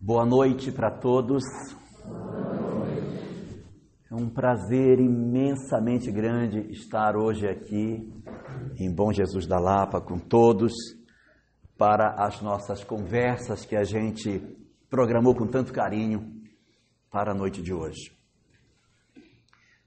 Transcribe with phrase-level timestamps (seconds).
[0.00, 1.42] Boa noite para todos.
[4.08, 8.08] É um prazer imensamente grande estar hoje aqui
[8.78, 10.72] em Bom Jesus da Lapa com todos
[11.76, 14.40] para as nossas conversas que a gente
[14.88, 16.32] programou com tanto carinho
[17.10, 18.12] para a noite de hoje.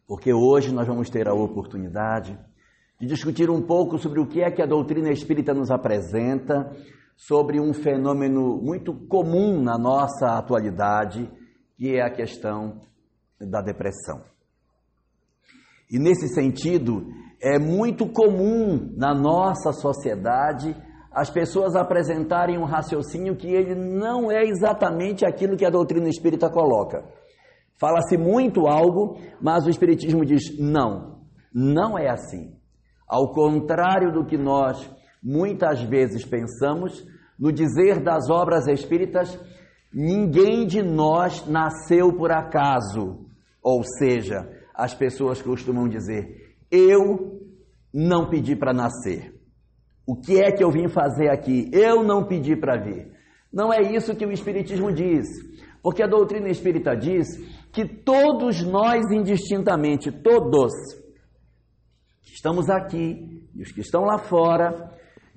[0.05, 2.37] Porque hoje nós vamos ter a oportunidade
[2.99, 6.69] de discutir um pouco sobre o que é que a doutrina espírita nos apresenta
[7.27, 11.29] sobre um fenômeno muito comum na nossa atualidade,
[11.77, 12.79] que é a questão
[13.39, 14.23] da depressão.
[15.89, 17.05] E nesse sentido,
[17.39, 20.75] é muito comum na nossa sociedade
[21.11, 26.49] as pessoas apresentarem um raciocínio que ele não é exatamente aquilo que a doutrina espírita
[26.49, 27.03] coloca.
[27.79, 31.19] Fala-se muito algo, mas o espiritismo diz não,
[31.53, 32.55] não é assim.
[33.07, 34.89] Ao contrário do que nós
[35.21, 37.10] muitas vezes pensamos,
[37.41, 39.37] no dizer das obras espíritas,
[39.91, 43.25] ninguém de nós nasceu por acaso.
[43.63, 47.41] Ou seja, as pessoas costumam dizer: eu
[47.91, 49.33] não pedi para nascer.
[50.05, 51.69] O que é que eu vim fazer aqui?
[51.73, 53.11] Eu não pedi para vir.
[53.51, 55.27] Não é isso que o Espiritismo diz.
[55.81, 57.27] Porque a doutrina espírita diz
[57.71, 60.71] que todos nós, indistintamente, todos,
[62.21, 64.90] que estamos aqui e os que estão lá fora,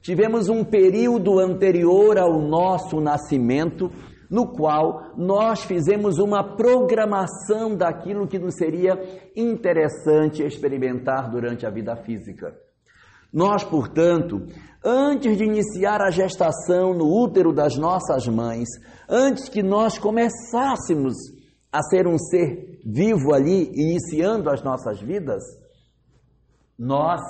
[0.05, 3.91] tivemos um período anterior ao nosso nascimento,
[4.31, 9.01] no qual nós fizemos uma programação daquilo que nos seria
[9.35, 12.55] interessante experimentar durante a vida física.
[13.33, 14.47] Nós, portanto,
[14.85, 18.69] antes de iniciar a gestação no útero das nossas mães,
[19.09, 21.15] antes que nós começássemos
[21.73, 25.43] a ser um ser vivo ali, iniciando as nossas vidas,
[26.79, 27.21] nós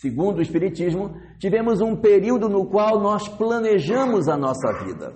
[0.00, 5.12] Segundo o Espiritismo, tivemos um período no qual nós planejamos a nossa vida.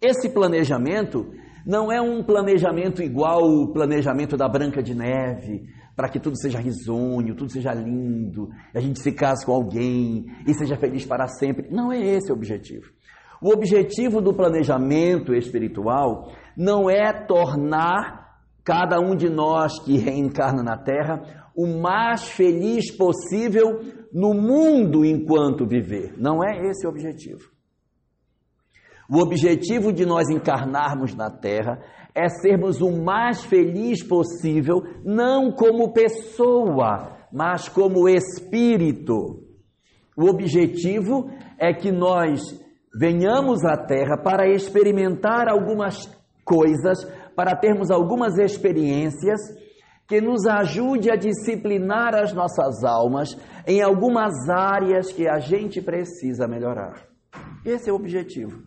[0.00, 1.30] Esse planejamento
[1.66, 6.58] não é um planejamento igual o planejamento da Branca de Neve, para que tudo seja
[6.58, 11.68] risonho, tudo seja lindo, a gente se case com alguém e seja feliz para sempre.
[11.70, 12.86] Não é esse o objetivo.
[13.42, 18.30] O objetivo do planejamento espiritual não é tornar
[18.64, 25.66] cada um de nós que reencarna na Terra o mais feliz possível no mundo enquanto
[25.66, 26.14] viver.
[26.16, 27.50] Não é esse o objetivo.
[29.10, 31.78] O objetivo de nós encarnarmos na Terra
[32.14, 39.44] é sermos o mais feliz possível, não como pessoa, mas como espírito.
[40.16, 41.28] O objetivo
[41.58, 42.40] é que nós
[42.98, 46.06] venhamos à Terra para experimentar algumas
[46.42, 47.04] coisas,
[47.36, 49.59] para termos algumas experiências
[50.10, 53.28] que nos ajude a disciplinar as nossas almas
[53.64, 57.06] em algumas áreas que a gente precisa melhorar.
[57.64, 58.60] Esse é o objetivo.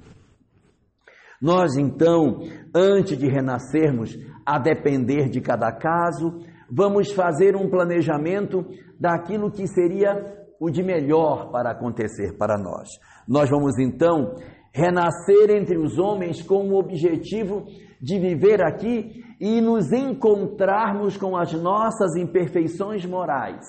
[1.42, 2.40] Nós, então,
[2.74, 6.40] antes de renascermos, a depender de cada caso,
[6.72, 8.66] vamos fazer um planejamento
[8.98, 10.16] daquilo que seria
[10.62, 12.88] o de melhor para acontecer para nós.
[13.28, 14.34] Nós vamos, então,
[14.74, 17.66] renascer entre os homens com o objetivo
[18.02, 23.66] de viver aqui e nos encontrarmos com as nossas imperfeições morais.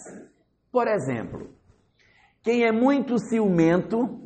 [0.71, 1.49] Por exemplo,
[2.45, 4.21] quem é muito ciumento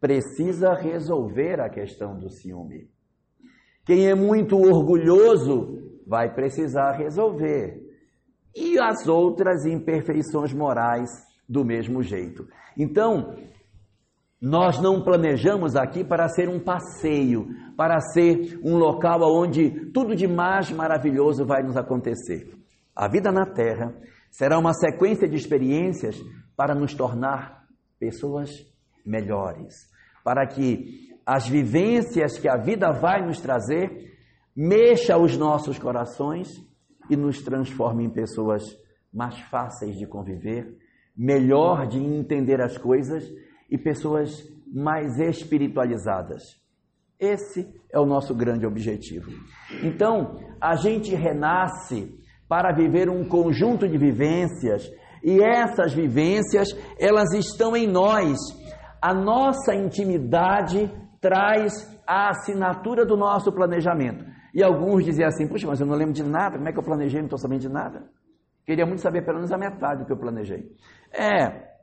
[0.00, 2.88] precisa resolver a questão do ciúme.
[3.84, 7.82] Quem é muito orgulhoso vai precisar resolver.
[8.54, 11.10] E as outras imperfeições morais
[11.48, 12.46] do mesmo jeito.
[12.78, 13.34] Então,
[14.44, 20.28] nós não planejamos aqui para ser um passeio, para ser um local onde tudo de
[20.28, 22.52] mais maravilhoso vai nos acontecer.
[22.94, 23.94] A vida na Terra
[24.30, 26.20] será uma sequência de experiências
[26.54, 27.64] para nos tornar
[27.98, 28.50] pessoas
[29.02, 29.88] melhores,
[30.22, 34.12] para que as vivências que a vida vai nos trazer
[34.54, 36.50] mexa os nossos corações
[37.08, 38.62] e nos transforme em pessoas
[39.10, 40.76] mais fáceis de conviver,
[41.16, 43.24] melhor de entender as coisas
[43.70, 44.30] e pessoas
[44.72, 46.42] mais espiritualizadas.
[47.18, 49.30] Esse é o nosso grande objetivo.
[49.82, 52.12] Então, a gente renasce
[52.48, 54.90] para viver um conjunto de vivências
[55.24, 56.68] e essas vivências,
[56.98, 58.36] elas estão em nós.
[59.00, 61.72] A nossa intimidade traz
[62.06, 64.22] a assinatura do nosso planejamento.
[64.52, 66.82] E alguns diziam assim: Puxa, mas eu não lembro de nada, como é que eu
[66.82, 67.20] planejei?
[67.20, 68.04] Não estou sabendo de nada.
[68.66, 70.70] Queria muito saber pelo menos a metade do que eu planejei.
[71.10, 71.73] É,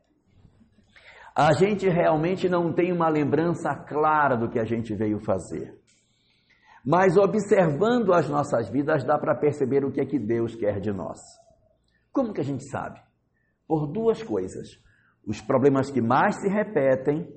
[1.36, 5.74] a gente realmente não tem uma lembrança clara do que a gente veio fazer.
[6.86, 10.92] Mas observando as nossas vidas, dá para perceber o que é que Deus quer de
[10.92, 11.20] nós.
[12.12, 13.00] Como que a gente sabe?
[13.68, 14.70] Por duas coisas:
[15.26, 17.32] os problemas que mais se repetem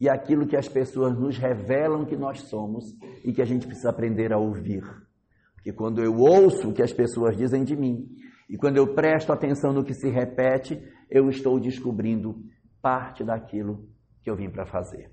[0.00, 2.84] e aquilo que as pessoas nos revelam que nós somos
[3.24, 4.84] e que a gente precisa aprender a ouvir.
[5.54, 8.06] Porque quando eu ouço o que as pessoas dizem de mim
[8.48, 10.78] e quando eu presto atenção no que se repete,
[11.10, 12.36] eu estou descobrindo
[12.84, 13.88] parte daquilo
[14.22, 15.10] que eu vim para fazer.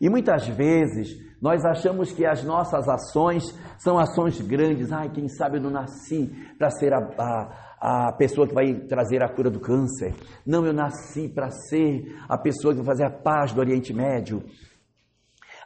[0.00, 3.44] E muitas vezes nós achamos que as nossas ações
[3.78, 4.90] são ações grandes.
[4.90, 9.22] Ai, quem sabe eu não nasci para ser a, a, a, pessoa que vai trazer
[9.22, 10.14] a cura do câncer.
[10.46, 14.42] Não, eu nasci para ser a pessoa que vai fazer a paz do Oriente Médio.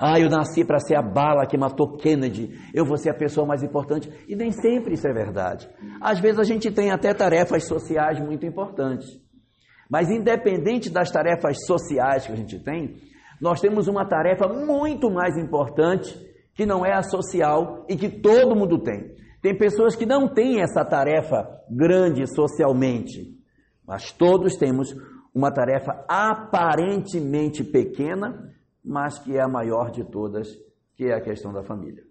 [0.00, 2.59] Ah, eu nasci para ser a bala que matou Kennedy.
[2.73, 4.11] Eu vou ser a pessoa mais importante.
[4.27, 5.69] E nem sempre isso é verdade.
[6.00, 9.06] Às vezes a gente tem até tarefas sociais muito importantes.
[9.91, 12.95] Mas independente das tarefas sociais que a gente tem,
[13.41, 16.15] nós temos uma tarefa muito mais importante
[16.55, 19.15] que não é a social e que todo mundo tem.
[19.43, 23.37] Tem pessoas que não têm essa tarefa grande socialmente,
[23.87, 24.95] mas todos temos
[25.35, 28.53] uma tarefa aparentemente pequena,
[28.85, 30.49] mas que é a maior de todas,
[30.95, 32.03] que é a questão da família.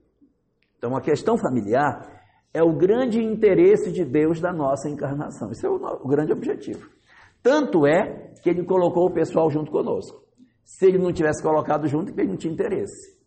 [0.77, 2.19] Então, a questão familiar
[2.53, 5.51] é o grande interesse de Deus da nossa encarnação.
[5.51, 6.98] Esse é o, grande objetivo.
[7.41, 10.23] Tanto é que ele colocou o pessoal junto conosco.
[10.63, 13.17] Se ele não tivesse colocado junto, ele não tinha interesse.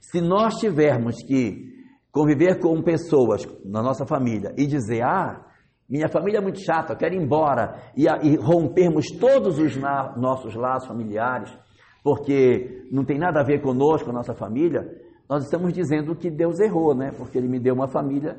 [0.00, 1.70] Se nós tivermos que
[2.10, 5.46] conviver com pessoas na nossa família e dizer, ah,
[5.88, 10.16] minha família é muito chata, eu quero ir embora, e, e rompermos todos os na,
[10.16, 11.56] nossos laços familiares,
[12.02, 14.82] porque não tem nada a ver conosco, a nossa família,
[15.28, 17.10] nós estamos dizendo que Deus errou, né?
[17.16, 18.34] Porque Ele me deu uma família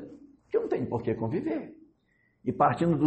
[0.48, 1.74] que eu não tenho por que conviver.
[2.44, 3.06] E partindo do,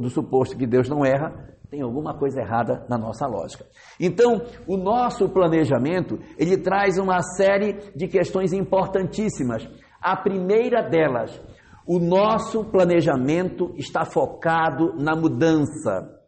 [0.00, 3.64] do suposto que Deus não erra, tem alguma coisa errada na nossa lógica.
[3.98, 9.68] Então, o nosso planejamento, ele traz uma série de questões importantíssimas.
[10.00, 11.40] A primeira delas,
[11.86, 16.23] o nosso planejamento está focado na mudança.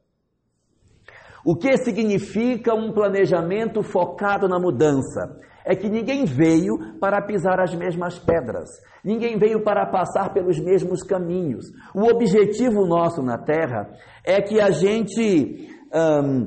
[1.46, 5.38] O que significa um planejamento focado na mudança?
[5.66, 8.70] é que ninguém veio para pisar as mesmas pedras,
[9.04, 11.66] ninguém veio para passar pelos mesmos caminhos.
[11.92, 13.90] O objetivo nosso na Terra
[14.24, 16.46] é que a gente um,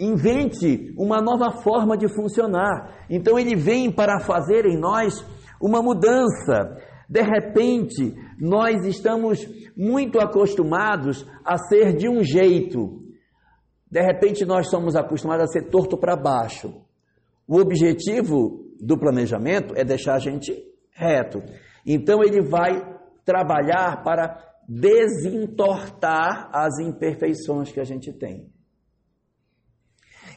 [0.00, 3.04] invente uma nova forma de funcionar.
[3.10, 5.22] Então ele vem para fazer em nós
[5.60, 6.78] uma mudança.
[7.08, 9.46] De repente, nós estamos
[9.76, 13.05] muito acostumados a ser de um jeito.
[13.90, 16.84] De repente, nós somos acostumados a ser torto para baixo.
[17.46, 20.52] O objetivo do planejamento é deixar a gente
[20.90, 21.42] reto.
[21.84, 22.72] Então ele vai
[23.24, 28.50] trabalhar para desentortar as imperfeições que a gente tem.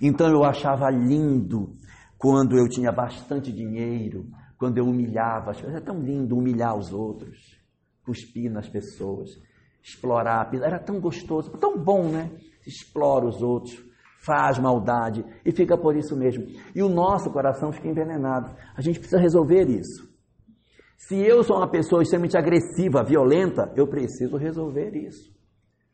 [0.01, 1.75] Então eu achava lindo
[2.17, 5.81] quando eu tinha bastante dinheiro, quando eu humilhava as pessoas.
[5.81, 7.57] É tão lindo humilhar os outros,
[8.05, 9.31] cuspir nas pessoas,
[9.81, 10.49] explorar.
[10.53, 12.29] Era tão gostoso, tão bom, né?
[12.69, 13.83] Explora os outros
[14.23, 16.45] faz maldade e fica por isso mesmo.
[16.75, 18.55] E o nosso coração fica envenenado.
[18.75, 20.07] A gente precisa resolver isso.
[20.97, 25.33] Se eu sou uma pessoa extremamente agressiva, violenta, eu preciso resolver isso.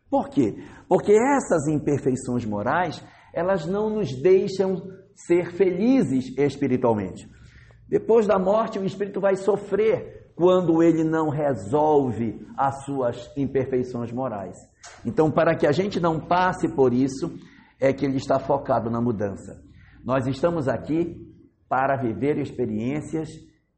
[0.09, 0.55] Por quê?
[0.87, 3.01] Porque essas imperfeições morais,
[3.33, 4.75] elas não nos deixam
[5.15, 7.29] ser felizes espiritualmente.
[7.87, 14.57] Depois da morte, o espírito vai sofrer quando ele não resolve as suas imperfeições morais.
[15.05, 17.33] Então, para que a gente não passe por isso,
[17.79, 19.63] é que ele está focado na mudança.
[20.03, 21.15] Nós estamos aqui
[21.69, 23.29] para viver experiências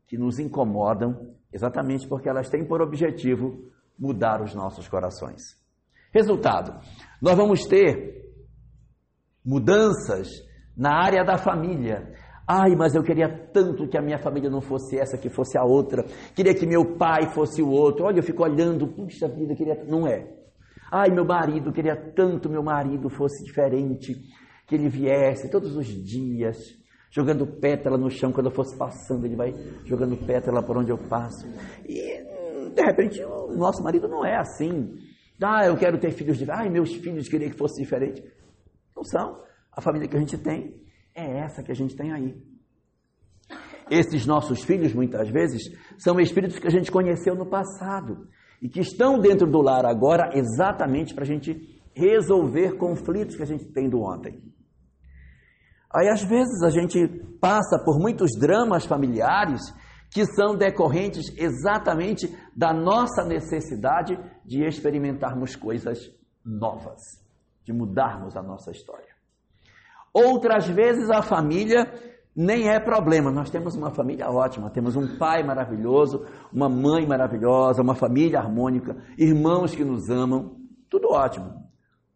[0.08, 5.42] que nos incomodam, exatamente porque elas têm por objetivo mudar os nossos corações.
[6.12, 6.80] Resultado:
[7.22, 8.26] nós vamos ter
[9.46, 10.28] mudanças
[10.76, 12.14] na área da família.
[12.48, 15.66] Ai, mas eu queria tanto que a minha família não fosse essa, que fosse a
[15.66, 16.06] outra.
[16.34, 18.06] Queria que meu pai fosse o outro.
[18.06, 19.84] Olha, eu fico olhando, puxa vida, queria.
[19.84, 20.26] Não é.
[20.90, 24.16] Ai, meu marido, queria tanto meu marido fosse diferente,
[24.66, 26.58] que ele viesse todos os dias,
[27.12, 29.52] jogando pétala no chão quando eu fosse passando, ele vai
[29.84, 31.46] jogando pétala por onde eu passo.
[31.86, 32.24] E
[32.74, 34.96] de repente o nosso marido não é assim.
[35.44, 36.66] Ah, eu quero ter filhos diferentes.
[36.66, 38.24] Ai, meus filhos queriam que fosse diferente.
[38.96, 39.44] Não são.
[39.74, 40.87] A família que a gente tem
[41.18, 42.38] é essa que a gente tem aí.
[43.90, 45.64] Esses nossos filhos, muitas vezes,
[45.98, 48.28] são espíritos que a gente conheceu no passado
[48.62, 51.56] e que estão dentro do lar agora exatamente para a gente
[51.96, 54.44] resolver conflitos que a gente tem do ontem.
[55.94, 57.08] Aí às vezes a gente
[57.40, 59.62] passa por muitos dramas familiares
[60.12, 66.00] que são decorrentes exatamente da nossa necessidade de experimentarmos coisas
[66.46, 67.00] novas,
[67.64, 69.07] de mudarmos a nossa história.
[70.14, 71.92] Outras vezes a família
[72.36, 73.32] nem é problema.
[73.32, 78.96] Nós temos uma família ótima, temos um pai maravilhoso, uma mãe maravilhosa, uma família harmônica,
[79.18, 80.56] irmãos que nos amam,
[80.90, 81.68] tudo ótimo.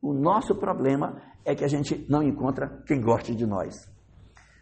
[0.01, 3.89] O nosso problema é que a gente não encontra quem goste de nós.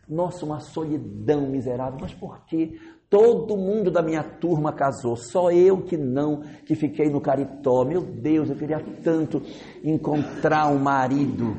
[0.07, 2.00] Nossa, uma solidão miserável.
[2.01, 2.79] Mas por quê?
[3.09, 7.83] Todo mundo da minha turma casou, só eu que não, que fiquei no caritó.
[7.83, 9.41] Meu Deus, eu queria tanto
[9.83, 11.55] encontrar um marido.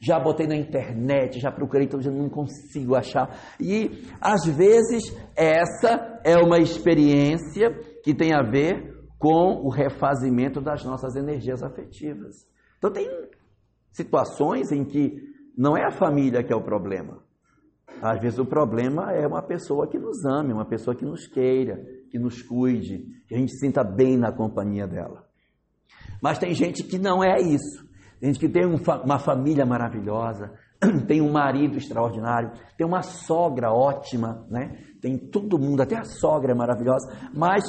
[0.00, 3.38] Já botei na internet, já procurei, então já não consigo achar.
[3.60, 7.70] E às vezes essa é uma experiência
[8.02, 12.48] que tem a ver com o refazimento das nossas energias afetivas.
[12.78, 13.06] Então tem
[13.92, 15.18] situações em que
[15.56, 17.22] não é a família que é o problema.
[18.02, 21.84] Às vezes o problema é uma pessoa que nos ame, uma pessoa que nos queira,
[22.10, 25.26] que nos cuide, que a gente sinta bem na companhia dela.
[26.22, 27.89] Mas tem gente que não é isso.
[28.20, 30.52] Tem gente que tem uma família maravilhosa,
[31.08, 34.76] tem um marido extraordinário, tem uma sogra ótima, né?
[35.00, 37.64] Tem todo mundo, até a sogra é maravilhosa, mas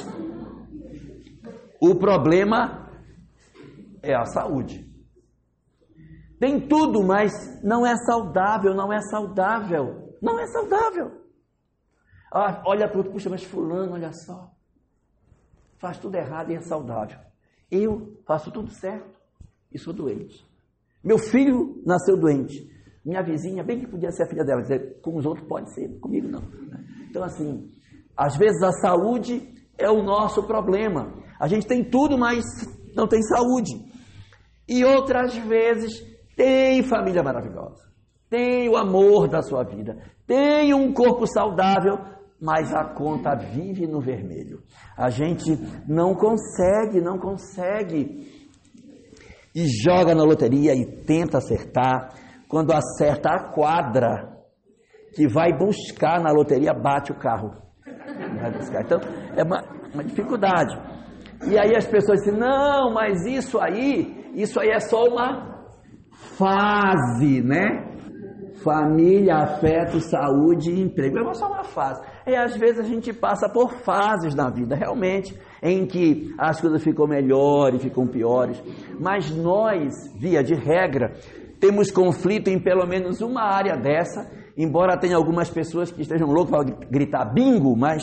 [1.80, 2.90] o problema
[4.02, 4.86] é a saúde.
[6.38, 7.32] Tem tudo, mas
[7.64, 10.18] não é saudável, não é saudável.
[10.20, 11.22] Não é saudável.
[12.30, 14.50] Ah, olha para outro, puxa, mas fulano, olha só.
[15.78, 17.18] Faz tudo errado e é saudável.
[17.70, 19.21] Eu faço tudo certo
[19.74, 20.44] e sou doente.
[21.02, 22.70] Meu filho nasceu doente.
[23.04, 24.62] Minha vizinha, bem que podia ser a filha dela,
[25.02, 26.42] com os outros pode ser, comigo não.
[27.10, 27.68] Então, assim,
[28.16, 31.12] às vezes a saúde é o nosso problema.
[31.40, 32.44] A gente tem tudo, mas
[32.94, 33.72] não tem saúde.
[34.68, 37.92] E outras vezes tem família maravilhosa
[38.32, 41.98] tem o amor da sua vida, tem um corpo saudável,
[42.40, 44.62] mas a conta vive no vermelho.
[44.96, 45.50] A gente
[45.86, 48.41] não consegue, não consegue.
[49.54, 52.08] E joga na loteria e tenta acertar.
[52.48, 54.32] Quando acerta a quadra
[55.14, 57.50] que vai buscar na loteria, bate o carro.
[58.84, 59.00] Então,
[59.36, 60.74] é uma, uma dificuldade.
[61.46, 65.66] E aí as pessoas dizem, não, mas isso aí, isso aí é só uma
[66.36, 67.91] fase, né?
[68.62, 71.18] Família, afeto, saúde e emprego.
[71.18, 72.02] É só uma fase.
[72.26, 76.82] E às vezes a gente passa por fases na vida, realmente, em que as coisas
[76.82, 78.62] ficam melhores, ficam piores.
[78.98, 81.12] Mas nós, via de regra,
[81.60, 86.50] temos conflito em pelo menos uma área dessa, embora tenha algumas pessoas que estejam loucas
[86.50, 88.02] para gritar bingo, mas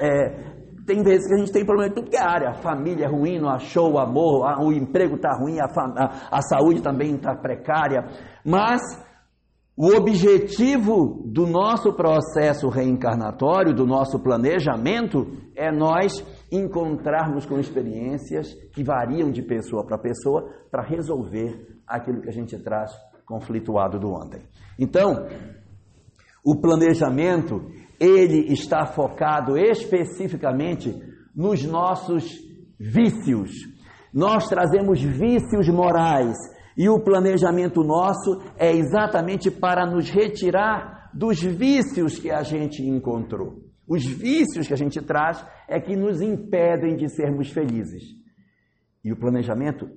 [0.00, 2.50] é, tem vezes que a gente tem problema em tudo que é área.
[2.50, 6.42] A família é ruim, não achou o amor, o emprego está ruim, a, a, a
[6.42, 8.04] saúde também está precária.
[8.44, 8.80] Mas
[9.76, 18.82] o objetivo do nosso processo reencarnatório, do nosso planejamento, é nós encontrarmos com experiências que
[18.82, 22.90] variam de pessoa para pessoa para resolver aquilo que a gente traz
[23.26, 24.40] conflituado do ontem.
[24.78, 25.26] Então,
[26.42, 27.66] o planejamento,
[28.00, 30.94] ele está focado especificamente
[31.34, 32.24] nos nossos
[32.80, 33.50] vícios.
[34.14, 36.34] Nós trazemos vícios morais
[36.76, 43.62] e o planejamento nosso é exatamente para nos retirar dos vícios que a gente encontrou.
[43.88, 48.02] Os vícios que a gente traz é que nos impedem de sermos felizes.
[49.02, 49.88] E o planejamento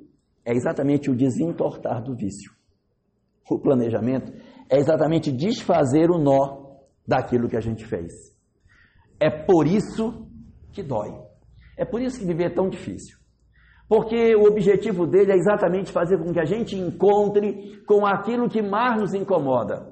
[0.46, 2.54] é exatamente o desentortar do vício.
[3.50, 4.32] O planejamento
[4.70, 8.12] é exatamente desfazer o nó daquilo que a gente fez.
[9.20, 10.30] É por isso
[10.72, 11.10] que dói.
[11.76, 13.19] É por isso que viver é tão difícil.
[13.90, 18.62] Porque o objetivo dele é exatamente fazer com que a gente encontre com aquilo que
[18.62, 19.92] mais nos incomoda.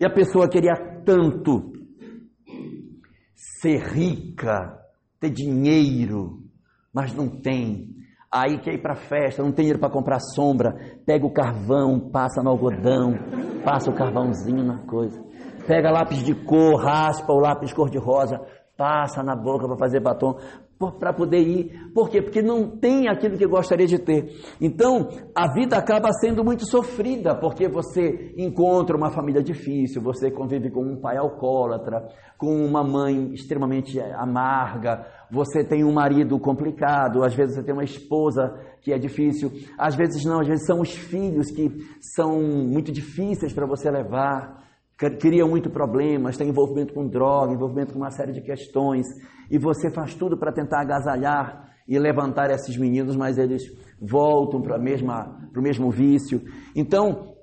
[0.00, 1.72] E a pessoa queria tanto
[3.60, 4.78] ser rica,
[5.20, 6.38] ter dinheiro,
[6.92, 7.90] mas não tem.
[8.32, 12.42] Aí quer ir para festa, não tem dinheiro para comprar sombra, pega o carvão, passa
[12.42, 13.12] no algodão,
[13.62, 15.22] passa o carvãozinho na coisa.
[15.66, 18.40] Pega lápis de cor, raspa o lápis cor de rosa,
[18.74, 20.38] passa na boca para fazer batom
[20.78, 21.90] para poder ir.
[21.92, 22.22] Por quê?
[22.22, 24.32] Porque não tem aquilo que gostaria de ter.
[24.60, 30.70] Então, a vida acaba sendo muito sofrida, porque você encontra uma família difícil, você convive
[30.70, 37.34] com um pai alcoólatra, com uma mãe extremamente amarga, você tem um marido complicado, às
[37.34, 40.94] vezes você tem uma esposa que é difícil, às vezes não, às vezes são os
[40.94, 41.68] filhos que
[42.14, 44.67] são muito difíceis para você levar
[44.98, 49.06] cria muito problemas, tem envolvimento com droga, envolvimento com uma série de questões,
[49.48, 53.62] e você faz tudo para tentar agasalhar e levantar esses meninos, mas eles
[54.00, 56.42] voltam para o mesmo vício.
[56.74, 57.34] Então,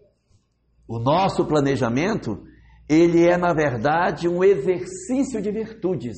[0.88, 2.43] o nosso planejamento,
[2.88, 6.15] ele é, na verdade, um exercício de virtudes.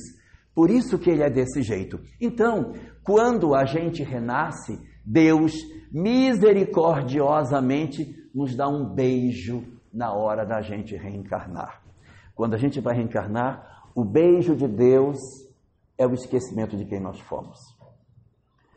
[0.54, 1.98] Por isso que ele é desse jeito.
[2.20, 5.54] Então, quando a gente renasce, Deus
[5.90, 11.82] misericordiosamente nos dá um beijo na hora da gente reencarnar.
[12.34, 15.18] Quando a gente vai reencarnar, o beijo de Deus
[15.96, 17.58] é o esquecimento de quem nós fomos.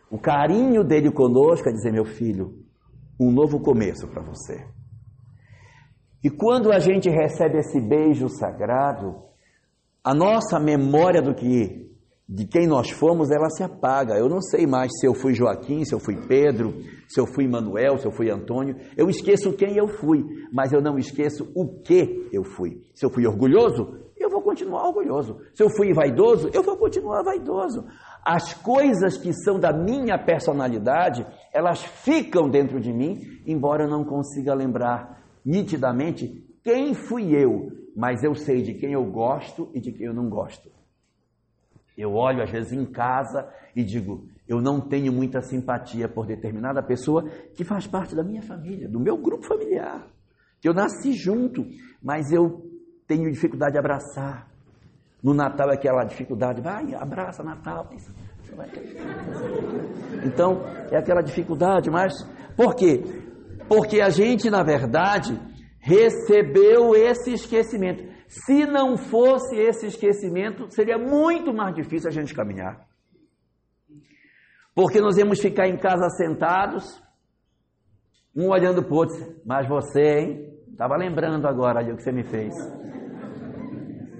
[0.09, 2.65] O carinho dele conosco é dizer, meu filho,
[3.19, 4.67] um novo começo para você.
[6.23, 9.23] E quando a gente recebe esse beijo sagrado,
[10.03, 11.90] a nossa memória do que
[12.33, 14.17] de quem nós fomos, ela se apaga.
[14.17, 16.73] Eu não sei mais se eu fui Joaquim, se eu fui Pedro,
[17.05, 18.77] se eu fui Manuel, se eu fui Antônio.
[18.95, 22.83] Eu esqueço quem eu fui, mas eu não esqueço o que eu fui.
[22.95, 25.41] Se eu fui orgulhoso, eu vou continuar orgulhoso.
[25.53, 27.83] Se eu fui vaidoso, eu vou continuar vaidoso.
[28.23, 34.05] As coisas que são da minha personalidade, elas ficam dentro de mim, embora eu não
[34.05, 39.91] consiga lembrar nitidamente quem fui eu, mas eu sei de quem eu gosto e de
[39.91, 40.71] quem eu não gosto.
[41.97, 46.81] Eu olho às vezes em casa e digo, eu não tenho muita simpatia por determinada
[46.83, 47.23] pessoa
[47.55, 50.07] que faz parte da minha família, do meu grupo familiar,
[50.59, 51.65] que eu nasci junto,
[52.01, 52.61] mas eu
[53.07, 54.49] tenho dificuldade de abraçar.
[55.23, 57.89] No Natal é aquela dificuldade, vai, abraça Natal.
[60.25, 62.13] Então, é aquela dificuldade, mas
[62.55, 63.03] por quê?
[63.67, 65.39] Porque a gente, na verdade,
[65.79, 68.10] recebeu esse esquecimento.
[68.31, 72.87] Se não fosse esse esquecimento, seria muito mais difícil a gente caminhar.
[74.73, 77.03] Porque nós íamos ficar em casa sentados,
[78.33, 80.53] um olhando para o outro, mas você, hein?
[80.71, 82.55] Estava lembrando agora ali o que você me fez.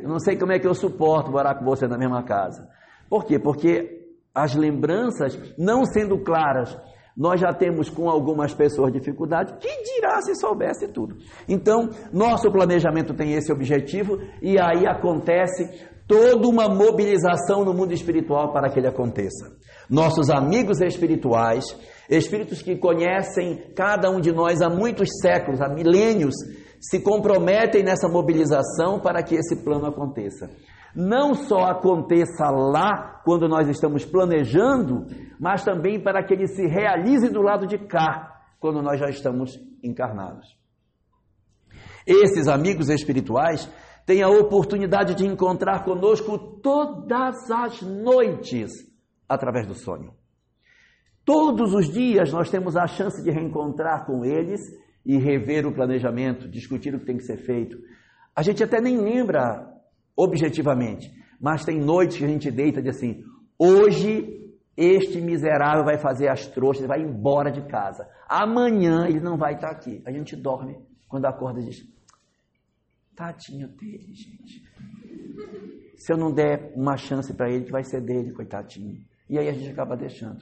[0.02, 2.70] Eu não sei como é que eu suporto morar com você na mesma casa.
[3.10, 3.40] Por quê?
[3.40, 6.78] Porque as lembranças, não sendo claras
[7.16, 11.18] nós já temos com algumas pessoas dificuldade, que dirá se soubesse tudo.
[11.48, 18.52] Então, nosso planejamento tem esse objetivo e aí acontece toda uma mobilização no mundo espiritual
[18.52, 19.52] para que ele aconteça.
[19.90, 21.78] Nossos amigos espirituais,
[22.10, 26.36] espíritos que conhecem cada um de nós há muitos séculos, há milênios,
[26.80, 30.50] se comprometem nessa mobilização para que esse plano aconteça
[30.96, 35.06] não só aconteça lá quando nós estamos planejando,
[35.40, 39.58] mas também para que ele se realize do lado de cá, quando nós já estamos
[39.84, 40.56] encarnados.
[42.06, 43.72] Esses amigos espirituais
[44.06, 48.72] têm a oportunidade de encontrar conosco todas as noites
[49.28, 50.14] através do sonho.
[51.24, 54.60] Todos os dias nós temos a chance de reencontrar com eles
[55.06, 57.78] e rever o planejamento, discutir o que tem que ser feito.
[58.36, 59.71] A gente até nem lembra
[60.16, 61.12] objetivamente.
[61.40, 63.24] Mas tem noites que a gente deita e diz assim:
[63.58, 64.42] hoje
[64.76, 68.08] este miserável vai fazer as trouxas, vai embora de casa.
[68.28, 70.02] Amanhã ele não vai estar aqui.
[70.06, 71.84] A gente dorme quando acorda e diz:
[73.16, 74.64] tadinho dele, gente.
[75.96, 79.06] Se eu não der uma chance para ele, que vai ser dele, coitadinho.
[79.30, 80.40] E aí a gente acaba deixando.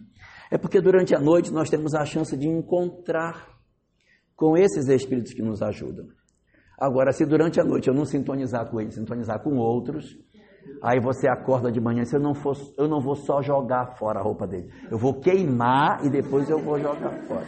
[0.49, 3.59] É porque durante a noite nós temos a chance de encontrar
[4.35, 6.07] com esses espíritos que nos ajudam.
[6.79, 10.17] Agora, se durante a noite eu não sintonizar com ele, sintonizar com outros,
[10.81, 14.19] aí você acorda de manhã e eu não, for, eu não vou só jogar fora
[14.19, 17.45] a roupa dele, eu vou queimar e depois eu vou jogar fora.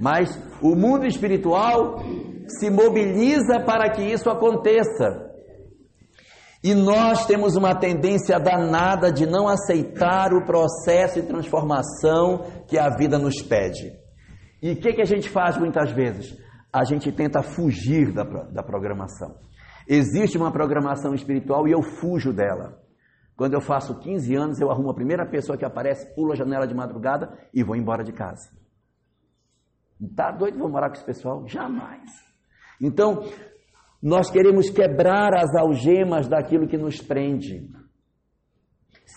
[0.00, 2.00] Mas o mundo espiritual
[2.48, 5.26] se mobiliza para que isso aconteça.
[6.62, 12.88] E nós temos uma tendência danada de não aceitar o processo de transformação que a
[12.88, 13.92] vida nos pede.
[14.60, 16.36] E o que, que a gente faz muitas vezes?
[16.72, 19.36] A gente tenta fugir da, da programação.
[19.88, 22.78] Existe uma programação espiritual e eu fujo dela.
[23.36, 26.66] Quando eu faço 15 anos, eu arrumo a primeira pessoa que aparece, pulo a janela
[26.66, 28.50] de madrugada e vou embora de casa.
[30.14, 30.58] Tá doido?
[30.58, 31.46] Vou morar com esse pessoal?
[31.46, 32.10] Jamais.
[32.80, 33.22] Então,
[34.02, 37.68] nós queremos quebrar as algemas daquilo que nos prende.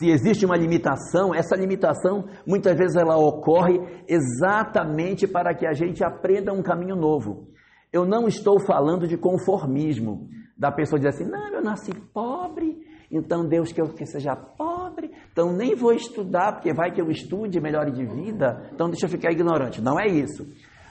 [0.02, 6.04] Se existe uma limitação, essa limitação muitas vezes ela ocorre exatamente para que a gente
[6.04, 7.50] aprenda um caminho novo.
[7.94, 12.80] Eu não estou falando de conformismo, da pessoa dizer assim: não, eu nasci pobre,
[13.12, 17.12] então Deus quer que eu seja pobre, então nem vou estudar, porque vai que eu
[17.12, 19.84] estude, melhore de vida, então deixa eu ficar ignorante.
[19.84, 20.48] Não é isso.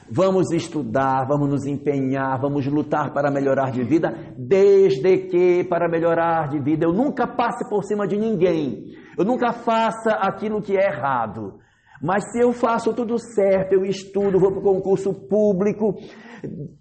[0.08, 6.48] Vamos estudar, vamos nos empenhar, vamos lutar para melhorar de vida, desde que para melhorar
[6.48, 10.86] de vida eu nunca passe por cima de ninguém, eu nunca faça aquilo que é
[10.86, 11.58] errado.
[12.02, 15.94] Mas se eu faço tudo certo, eu estudo, vou para o concurso público,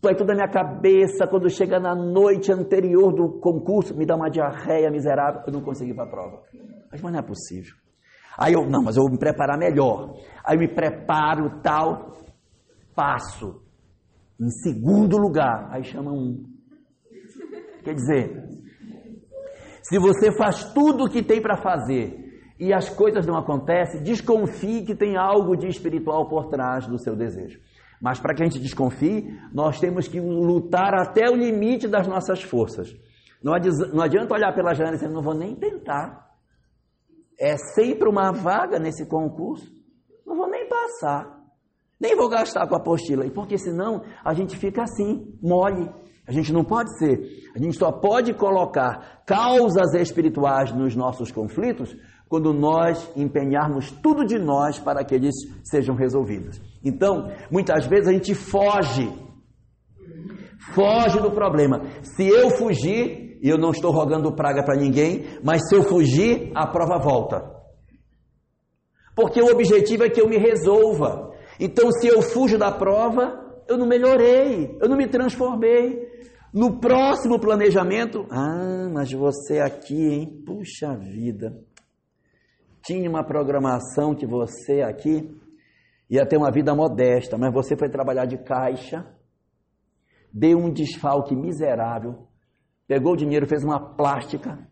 [0.02, 4.30] vai tudo na minha cabeça, quando chega na noite anterior do concurso, me dá uma
[4.30, 6.42] diarreia miserável, eu não consegui para a prova.
[6.90, 7.76] Mas, mas não é possível.
[8.38, 10.14] Aí eu, não, mas eu vou me preparar melhor.
[10.46, 12.14] Aí eu me preparo tal,
[12.96, 13.62] passo
[14.40, 16.46] em segundo lugar, aí chama um.
[17.84, 18.48] Quer dizer,
[19.90, 24.86] se você faz tudo o que tem para fazer e as coisas não acontecem, desconfie
[24.86, 27.60] que tem algo de espiritual por trás do seu desejo.
[28.00, 32.44] Mas para que a gente desconfie, nós temos que lutar até o limite das nossas
[32.44, 32.96] forças.
[33.42, 36.30] Não adianta olhar pela janela e dizer, não vou nem tentar.
[37.40, 39.74] É sempre uma vaga nesse concurso,
[40.24, 41.40] não vou nem passar.
[42.00, 45.90] Nem vou gastar com a apostila, porque senão a gente fica assim, mole.
[46.30, 47.50] A gente não pode ser.
[47.56, 54.38] A gente só pode colocar causas espirituais nos nossos conflitos quando nós empenharmos tudo de
[54.38, 56.62] nós para que eles sejam resolvidos.
[56.86, 59.12] Então, muitas vezes a gente foge.
[60.76, 61.82] Foge do problema.
[62.04, 66.68] Se eu fugir, eu não estou rogando praga para ninguém, mas se eu fugir, a
[66.68, 67.42] prova volta.
[69.16, 71.32] Porque o objetivo é que eu me resolva.
[71.60, 76.09] Então, se eu fujo da prova, eu não melhorei, eu não me transformei.
[76.54, 80.44] No próximo planejamento, ah, mas você aqui, hein?
[80.46, 81.56] Puxa vida.
[82.84, 85.30] Tinha uma programação que você aqui
[86.10, 89.06] ia ter uma vida modesta, mas você foi trabalhar de caixa,
[90.34, 92.28] deu um desfalque miserável,
[92.88, 94.68] pegou o dinheiro, fez uma plástica,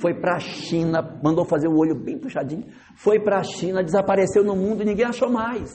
[0.00, 4.42] foi para a China, mandou fazer o olho bem puxadinho, foi para a China, desapareceu
[4.42, 5.70] no mundo e ninguém achou mais.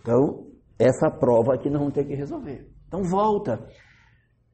[0.00, 0.49] Então,
[0.80, 2.66] essa prova aqui nós vamos ter que resolver.
[2.88, 3.60] Então volta.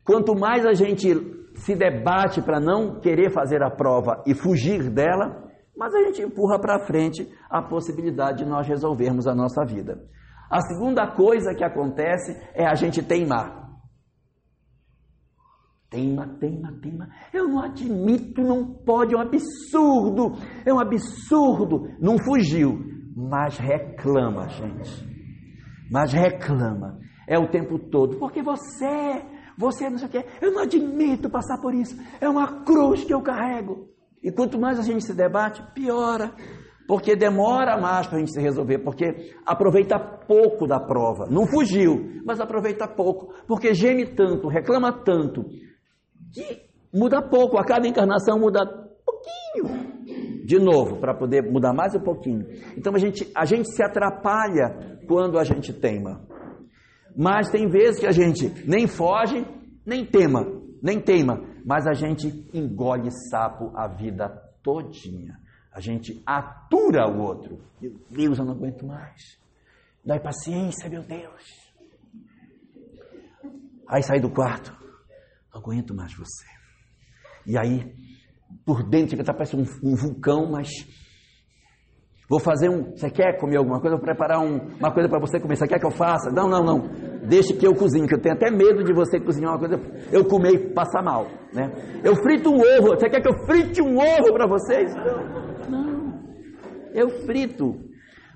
[0.04, 1.08] Quanto mais a gente
[1.54, 5.44] se debate para não querer fazer a prova e fugir dela,
[5.76, 10.00] mas a gente empurra para frente a possibilidade de nós resolvermos a nossa vida.
[10.50, 13.64] A segunda coisa que acontece é a gente teimar.
[15.88, 17.08] Teima, teima, teima.
[17.32, 20.32] Eu não admito, não pode, é um absurdo.
[20.64, 21.88] É um absurdo.
[22.00, 22.78] Não fugiu,
[23.14, 25.15] mas reclama, gente
[25.90, 26.98] mas reclama.
[27.28, 28.18] É o tempo todo.
[28.18, 29.22] Porque você,
[29.58, 31.96] você não sei o que, eu não admito passar por isso.
[32.20, 33.88] É uma cruz que eu carrego.
[34.22, 36.32] E quanto mais a gente se debate, piora.
[36.86, 41.26] Porque demora mais para a gente se resolver, porque aproveita pouco da prova.
[41.28, 43.34] Não fugiu, mas aproveita pouco.
[43.46, 45.44] Porque geme tanto, reclama tanto,
[46.32, 46.62] que
[46.94, 47.58] muda pouco.
[47.58, 48.64] A cada encarnação muda
[49.04, 49.96] pouquinho
[50.46, 52.46] de novo, para poder mudar mais um pouquinho.
[52.76, 56.24] Então a gente, a gente se atrapalha quando a gente teima.
[57.16, 59.44] Mas tem vezes que a gente nem foge,
[59.84, 60.46] nem tema,
[60.80, 64.28] nem teima, mas a gente engole sapo a vida
[64.62, 65.36] todinha.
[65.72, 67.58] A gente atura o outro.
[67.80, 69.40] Meu Deus, eu não aguento mais.
[70.04, 71.42] Dai paciência, meu Deus.
[73.88, 74.72] Aí sai do quarto.
[75.52, 76.46] Não aguento mais você.
[77.44, 77.92] E aí
[78.66, 80.68] por dentro, que está parecendo um, um, vulcão, mas
[82.28, 82.96] vou fazer um.
[82.96, 83.96] Você quer comer alguma coisa?
[83.96, 85.54] Vou preparar um, uma coisa para você comer.
[85.54, 86.32] Você quer que eu faça?
[86.32, 86.78] Não, não, não.
[87.28, 90.24] Deixe que eu cozinhe, que eu tenho até medo de você cozinhar uma coisa, eu
[90.24, 91.28] comer e passar mal.
[91.54, 91.70] Né?
[92.02, 92.96] Eu frito um ovo.
[92.98, 94.92] Você quer que eu frite um ovo para vocês?
[95.70, 96.16] Não.
[96.92, 97.76] Eu frito.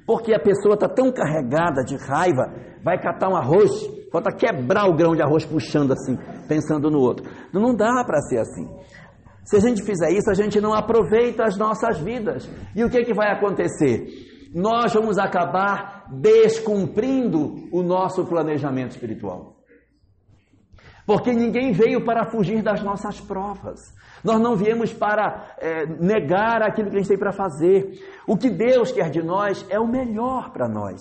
[0.07, 3.71] Porque a pessoa está tão carregada de raiva, vai catar um arroz,
[4.11, 6.17] falta quebrar o grão de arroz puxando assim,
[6.49, 7.29] pensando no outro.
[7.53, 8.69] Não dá para ser assim.
[9.51, 12.49] Se a gente fizer isso, a gente não aproveita as nossas vidas.
[12.77, 14.07] E o que, que vai acontecer?
[14.55, 19.60] Nós vamos acabar descumprindo o nosso planejamento espiritual.
[21.11, 23.81] Porque ninguém veio para fugir das nossas provas.
[24.23, 27.99] Nós não viemos para é, negar aquilo que a gente tem para fazer.
[28.29, 31.01] O que Deus quer de nós é o melhor para nós.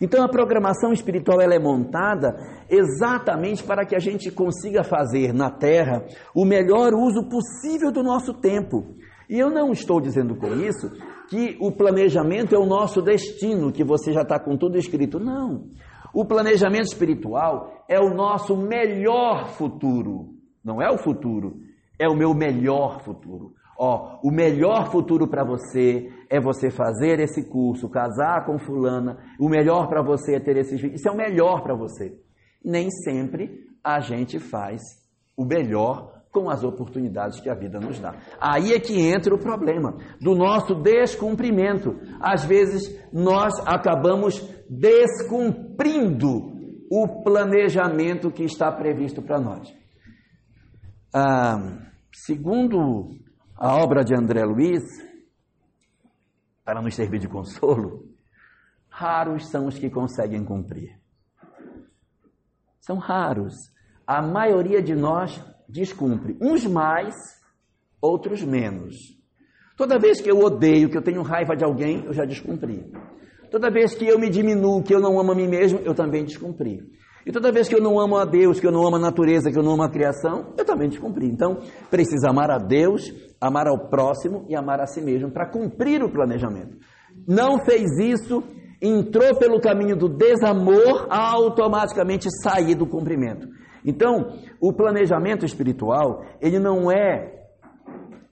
[0.00, 2.36] Então a programação espiritual ela é montada
[2.70, 8.34] exatamente para que a gente consiga fazer na Terra o melhor uso possível do nosso
[8.34, 8.94] tempo.
[9.28, 10.88] E eu não estou dizendo com isso
[11.28, 15.18] que o planejamento é o nosso destino, que você já está com tudo escrito.
[15.18, 15.64] Não.
[16.12, 20.34] O planejamento espiritual é o nosso melhor futuro.
[20.64, 21.60] Não é o futuro,
[21.98, 23.52] é o meu melhor futuro.
[23.78, 29.18] Ó, o melhor futuro para você é você fazer esse curso, casar com fulana.
[29.38, 30.98] O melhor para você é ter esses filhos.
[30.98, 32.18] Isso é o melhor para você.
[32.64, 34.82] Nem sempre a gente faz
[35.36, 38.14] o melhor com as oportunidades que a vida nos dá.
[38.40, 41.96] Aí é que entra o problema do nosso descumprimento.
[42.20, 46.58] Às vezes nós acabamos descumprindo
[46.90, 49.74] o planejamento que está previsto para nós.
[51.14, 53.10] Ah, segundo
[53.56, 54.84] a obra de André Luiz,
[56.64, 58.04] para nos servir de consolo,
[58.88, 60.98] raros são os que conseguem cumprir.
[62.80, 63.54] São raros.
[64.06, 67.14] A maioria de nós descumpre, uns mais,
[68.00, 68.96] outros menos.
[69.76, 72.90] Toda vez que eu odeio, que eu tenho raiva de alguém, eu já descumpri.
[73.50, 76.24] Toda vez que eu me diminuo, que eu não amo a mim mesmo, eu também
[76.24, 76.80] descumpri.
[77.26, 79.50] E toda vez que eu não amo a Deus, que eu não amo a natureza,
[79.50, 81.26] que eu não amo a criação, eu também descumpri.
[81.26, 81.58] Então,
[81.90, 86.10] precisa amar a Deus, amar ao próximo e amar a si mesmo para cumprir o
[86.10, 86.78] planejamento.
[87.26, 88.42] Não fez isso,
[88.80, 93.46] entrou pelo caminho do desamor, automaticamente sair do cumprimento.
[93.84, 97.46] Então, o planejamento espiritual, ele não é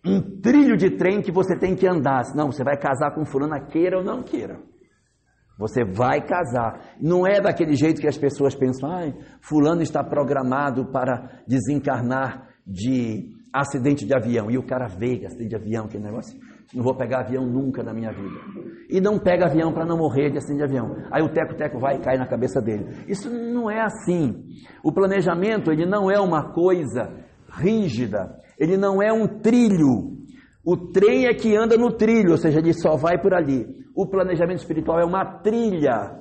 [0.07, 2.23] um trilho de trem que você tem que andar.
[2.35, 4.59] Não, você vai casar com fulana, queira ou não queira.
[5.59, 6.97] Você vai casar.
[7.01, 13.31] Não é daquele jeito que as pessoas pensam, ah, fulano está programado para desencarnar de
[13.53, 14.51] acidente de avião.
[14.51, 16.39] E o cara vê acidente de avião, aquele negócio.
[16.75, 18.39] Não vou pegar avião nunca na minha vida.
[18.91, 20.95] E não pega avião para não morrer de acidente de avião.
[21.11, 23.05] Aí o teco-teco vai e cai na cabeça dele.
[23.09, 24.45] Isso não é assim.
[24.83, 27.15] O planejamento, ele não é uma coisa
[27.51, 28.37] rígida.
[28.59, 30.17] Ele não é um trilho.
[30.65, 33.65] O trem é que anda no trilho, ou seja, ele só vai por ali.
[33.97, 36.21] O planejamento espiritual é uma trilha.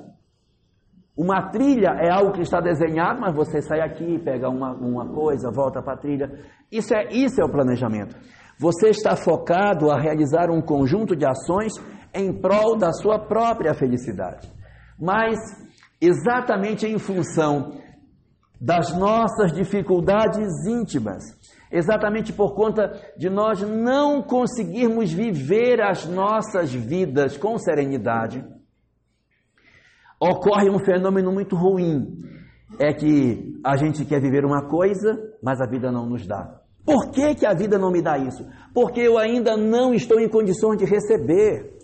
[1.14, 5.50] Uma trilha é algo que está desenhado, mas você sai aqui, pega uma, uma coisa,
[5.50, 6.30] volta para a trilha.
[6.72, 8.16] Isso é, isso é o planejamento.
[8.58, 11.74] Você está focado a realizar um conjunto de ações
[12.14, 14.50] em prol da sua própria felicidade.
[14.98, 15.36] Mas,
[16.00, 17.72] exatamente em função
[18.60, 21.22] das nossas dificuldades íntimas,
[21.70, 28.44] exatamente por conta de nós não conseguirmos viver as nossas vidas com serenidade,
[30.20, 32.22] ocorre um fenômeno muito ruim.
[32.80, 36.60] É que a gente quer viver uma coisa, mas a vida não nos dá.
[36.84, 38.46] Por que, que a vida não me dá isso?
[38.74, 41.76] Porque eu ainda não estou em condições de receber.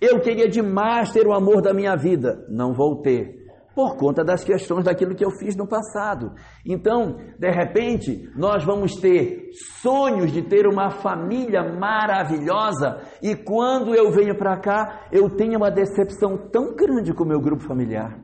[0.00, 3.37] Eu queria demais ter o amor da minha vida, não vou ter
[3.78, 6.32] por conta das questões daquilo que eu fiz no passado.
[6.66, 14.10] Então, de repente, nós vamos ter sonhos de ter uma família maravilhosa e quando eu
[14.10, 18.18] venho para cá, eu tenho uma decepção tão grande com o meu grupo familiar.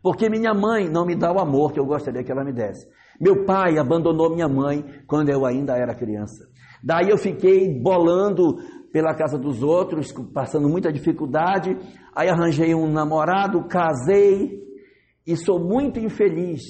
[0.00, 2.86] Porque minha mãe não me dá o amor que eu gostaria que ela me desse.
[3.20, 6.46] Meu pai abandonou minha mãe quando eu ainda era criança.
[6.84, 8.58] Daí eu fiquei bolando
[8.92, 11.76] pela casa dos outros, passando muita dificuldade.
[12.14, 14.62] Aí arranjei um namorado, casei
[15.26, 16.62] e sou muito infeliz.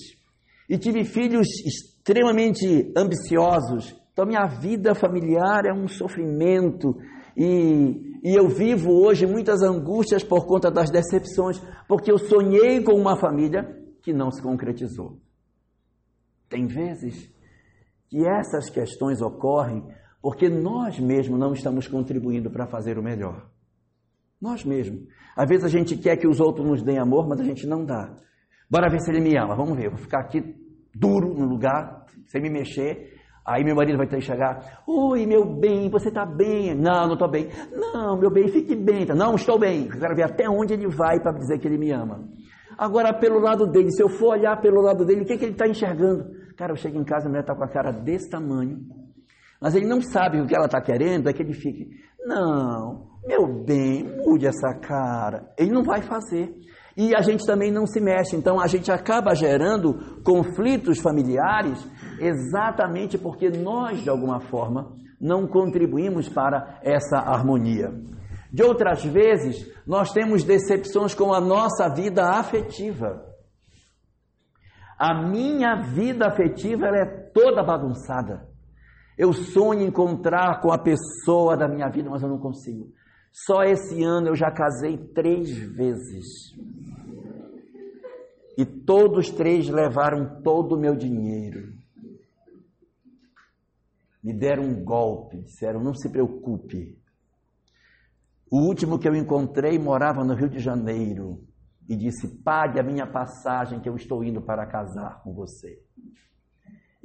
[0.68, 3.94] E tive filhos extremamente ambiciosos.
[4.12, 6.96] Então, minha vida familiar é um sofrimento.
[7.37, 12.94] E, e eu vivo hoje muitas angústias por conta das decepções, porque eu sonhei com
[12.94, 15.18] uma família que não se concretizou.
[16.48, 17.31] Tem vezes
[18.09, 19.85] que essas questões ocorrem
[20.20, 23.46] porque nós mesmos não estamos contribuindo para fazer o melhor.
[24.40, 25.02] Nós mesmos.
[25.37, 27.85] Às vezes a gente quer que os outros nos deem amor, mas a gente não
[27.85, 28.14] dá.
[28.70, 29.55] Bora ver se ele me ama.
[29.55, 29.88] Vamos ver.
[29.88, 30.42] Vou ficar aqui
[30.94, 33.14] duro no lugar, sem me mexer.
[33.46, 34.83] Aí meu marido vai ter que chegar.
[34.87, 36.74] Oi, meu bem, você está bem?
[36.74, 37.48] Não, não estou bem.
[37.72, 39.07] Não, meu bem, fique bem.
[39.07, 39.85] Não, estou bem.
[39.85, 42.29] Eu quero ver até onde ele vai para dizer que ele me ama.
[42.76, 45.52] Agora, pelo lado dele, se eu for olhar pelo lado dele, o que, que ele
[45.52, 46.24] está enxergando?
[46.57, 48.81] Cara, eu chego em casa, a mulher está com a cara desse tamanho
[49.61, 51.88] mas ele não sabe o que ela está querendo, é que ele fique,
[52.25, 55.49] não, meu bem, mude essa cara.
[55.59, 56.55] Ele não vai fazer.
[56.97, 61.87] E a gente também não se mexe, então a gente acaba gerando conflitos familiares
[62.19, 67.92] exatamente porque nós, de alguma forma, não contribuímos para essa harmonia.
[68.51, 73.23] De outras vezes, nós temos decepções com a nossa vida afetiva.
[74.99, 78.49] A minha vida afetiva ela é toda bagunçada.
[79.16, 82.92] Eu sonho encontrar com a pessoa da minha vida, mas eu não consigo.
[83.33, 86.26] Só esse ano eu já casei três vezes.
[88.59, 91.74] E todos três levaram todo o meu dinheiro.
[94.22, 96.98] Me deram um golpe, disseram: não se preocupe.
[98.50, 101.44] O último que eu encontrei morava no Rio de Janeiro
[101.88, 105.86] e disse: pague a minha passagem que eu estou indo para casar com você.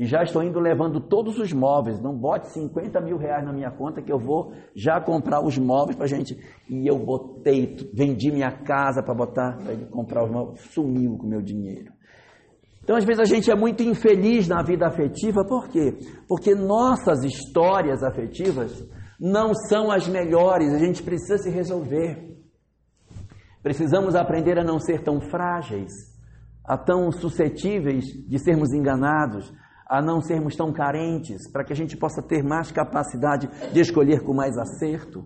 [0.01, 2.01] E já estou indo levando todos os móveis.
[2.01, 5.95] Não bote 50 mil reais na minha conta que eu vou já comprar os móveis
[5.95, 6.35] para gente.
[6.67, 10.61] E eu botei, vendi minha casa para botar, para comprar os móveis.
[10.71, 11.93] Sumiu com o meu dinheiro.
[12.83, 15.95] Então, às vezes, a gente é muito infeliz na vida afetiva, por quê?
[16.27, 18.83] Porque nossas histórias afetivas
[19.19, 22.39] não são as melhores, a gente precisa se resolver.
[23.61, 25.91] Precisamos aprender a não ser tão frágeis,
[26.65, 29.53] a tão suscetíveis de sermos enganados,
[29.91, 34.23] a não sermos tão carentes, para que a gente possa ter mais capacidade de escolher
[34.23, 35.25] com mais acerto.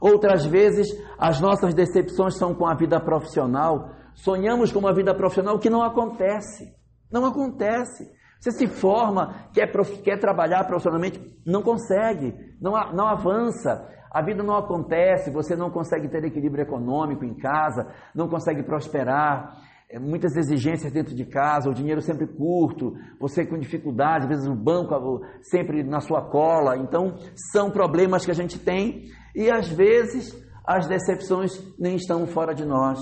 [0.00, 3.90] Outras vezes, as nossas decepções são com a vida profissional.
[4.14, 6.74] Sonhamos com uma vida profissional que não acontece.
[7.12, 8.10] Não acontece.
[8.40, 9.70] Você se forma, quer,
[10.02, 13.86] quer trabalhar profissionalmente, não consegue, não, não avança.
[14.10, 19.54] A vida não acontece, você não consegue ter equilíbrio econômico em casa, não consegue prosperar.
[19.90, 24.46] É, muitas exigências dentro de casa, o dinheiro sempre curto, você com dificuldade, às vezes
[24.46, 26.76] o banco sempre na sua cola.
[26.76, 27.16] Então,
[27.52, 32.66] são problemas que a gente tem e às vezes as decepções nem estão fora de
[32.66, 32.98] nós,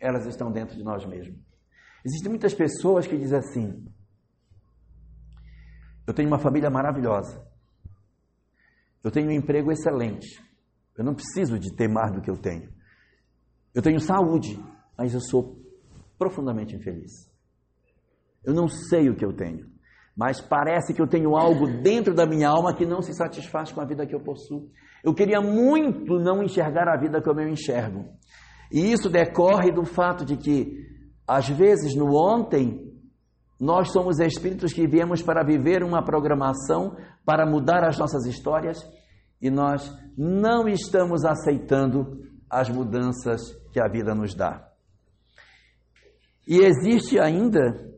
[0.00, 1.36] elas estão dentro de nós mesmos.
[2.04, 3.84] Existem muitas pessoas que dizem assim:
[6.06, 7.44] Eu tenho uma família maravilhosa,
[9.02, 10.40] eu tenho um emprego excelente,
[10.96, 12.72] eu não preciso de ter mais do que eu tenho.
[13.74, 14.62] Eu tenho saúde,
[14.96, 15.63] mas eu sou
[16.24, 17.30] profundamente infeliz.
[18.42, 19.66] Eu não sei o que eu tenho,
[20.16, 23.80] mas parece que eu tenho algo dentro da minha alma que não se satisfaz com
[23.80, 24.70] a vida que eu possuo.
[25.02, 28.06] Eu queria muito não enxergar a vida como eu enxergo.
[28.72, 30.78] E isso decorre do fato de que,
[31.28, 32.90] às vezes, no ontem,
[33.60, 38.78] nós somos espíritos que viemos para viver uma programação, para mudar as nossas histórias,
[39.42, 44.73] e nós não estamos aceitando as mudanças que a vida nos dá.
[46.46, 47.92] E existe ainda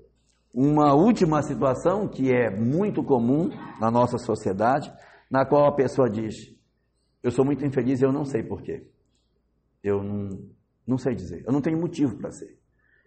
[0.54, 4.92] uma última situação que é muito comum na nossa sociedade,
[5.30, 6.34] na qual a pessoa diz:
[7.22, 8.86] Eu sou muito infeliz e eu não sei porquê.
[9.82, 10.28] Eu não,
[10.86, 12.58] não sei dizer, eu não tenho motivo para ser.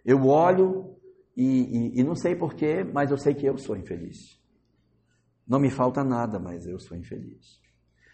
[0.04, 0.96] Eu olho
[1.36, 4.40] e, e, e não sei porquê, mas eu sei que eu sou infeliz.
[5.46, 7.60] Não me falta nada, mas eu sou infeliz.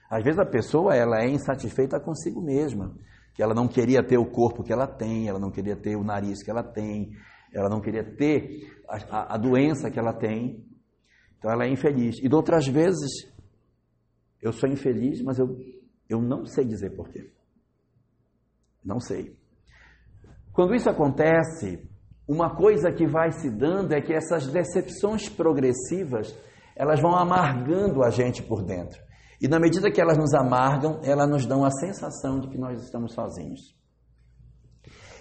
[0.09, 2.97] Às vezes a pessoa ela é insatisfeita consigo mesma,
[3.37, 6.03] que ela não queria ter o corpo que ela tem, ela não queria ter o
[6.03, 7.13] nariz que ela tem,
[7.53, 10.65] ela não queria ter a, a, doença que ela tem,
[11.39, 12.19] então ela é infeliz.
[12.23, 13.31] E de outras vezes,
[14.41, 15.55] eu sou infeliz, mas eu,
[16.09, 17.31] eu não sei dizer porquê.
[18.83, 19.37] Não sei.
[20.51, 21.87] Quando isso acontece,
[22.27, 26.35] uma coisa que vai se dando é que essas decepções progressivas,
[26.75, 29.06] elas vão amargando a gente por dentro.
[29.41, 32.83] E na medida que elas nos amargam, elas nos dão a sensação de que nós
[32.83, 33.75] estamos sozinhos.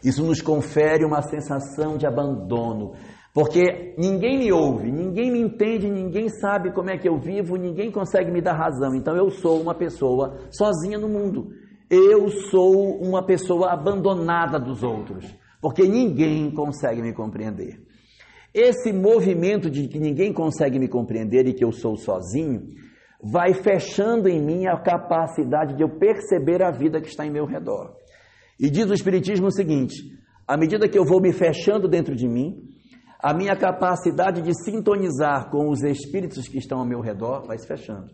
[0.03, 2.93] Isso nos confere uma sensação de abandono,
[3.33, 7.91] porque ninguém me ouve, ninguém me entende, ninguém sabe como é que eu vivo, ninguém
[7.91, 8.95] consegue me dar razão.
[8.95, 11.49] Então eu sou uma pessoa sozinha no mundo.
[11.89, 15.25] Eu sou uma pessoa abandonada dos outros,
[15.61, 17.83] porque ninguém consegue me compreender.
[18.53, 22.61] Esse movimento de que ninguém consegue me compreender e que eu sou sozinho,
[23.21, 27.45] vai fechando em mim a capacidade de eu perceber a vida que está em meu
[27.45, 27.95] redor.
[28.59, 29.95] E diz o Espiritismo o seguinte:
[30.47, 32.75] à medida que eu vou me fechando dentro de mim,
[33.19, 37.67] a minha capacidade de sintonizar com os espíritos que estão ao meu redor vai se
[37.67, 38.13] fechando.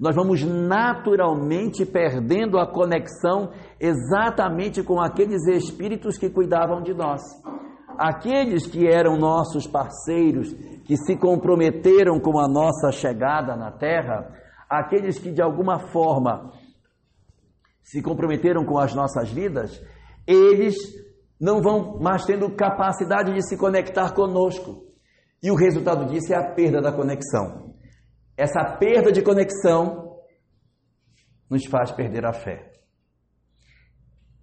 [0.00, 7.20] Nós vamos naturalmente perdendo a conexão exatamente com aqueles espíritos que cuidavam de nós.
[7.98, 10.52] Aqueles que eram nossos parceiros,
[10.84, 14.28] que se comprometeram com a nossa chegada na Terra,
[14.68, 16.50] aqueles que de alguma forma
[17.82, 19.82] se comprometeram com as nossas vidas,
[20.26, 20.76] eles
[21.40, 24.84] não vão mais tendo capacidade de se conectar conosco.
[25.42, 27.74] E o resultado disso é a perda da conexão.
[28.36, 30.20] Essa perda de conexão
[31.50, 32.70] nos faz perder a fé.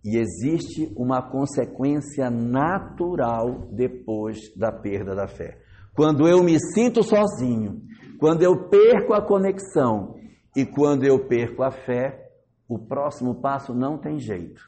[0.04, 5.60] E existe uma consequência natural depois da perda da fé.
[5.94, 7.82] Quando eu me sinto sozinho,
[8.20, 10.16] quando eu perco a conexão
[10.56, 12.30] e quando eu perco a fé,
[12.68, 14.62] o próximo passo não tem jeito.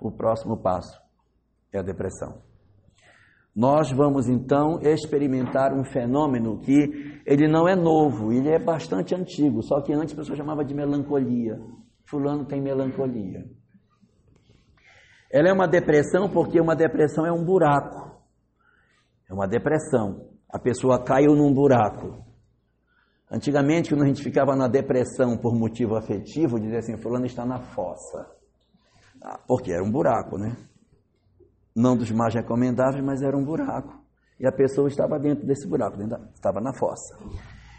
[0.00, 1.00] O próximo passo
[1.72, 2.42] é a depressão.
[3.54, 9.62] Nós vamos então experimentar um fenômeno que ele não é novo, ele é bastante antigo,
[9.62, 11.60] só que antes a pessoa chamava de melancolia.
[12.04, 13.44] Fulano tem melancolia.
[15.32, 18.20] Ela é uma depressão porque uma depressão é um buraco.
[19.28, 20.28] É uma depressão.
[20.46, 22.22] A pessoa caiu num buraco.
[23.30, 27.60] Antigamente, quando a gente ficava na depressão por motivo afetivo, dizia assim: Fulano está na
[27.60, 28.30] fossa.
[29.22, 30.54] Ah, porque era um buraco, né?
[31.74, 34.02] Não dos mais recomendáveis, mas era um buraco.
[34.38, 37.16] E a pessoa estava dentro desse buraco, dentro estava na fossa.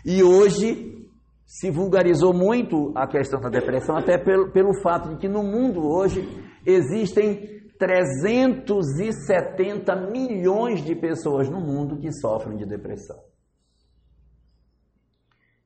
[0.04, 1.08] E hoje
[1.46, 5.86] se vulgarizou muito a questão da depressão, até pelo, pelo fato de que no mundo
[5.86, 6.22] hoje
[6.66, 13.22] existem 370 milhões de pessoas no mundo que sofrem de depressão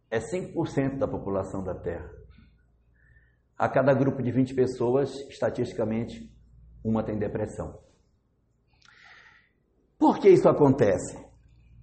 [0.10, 2.10] é 5% da população da Terra.
[3.58, 6.32] A cada grupo de 20 pessoas, estatisticamente,
[6.84, 7.80] uma tem depressão.
[9.98, 11.18] Por que isso acontece?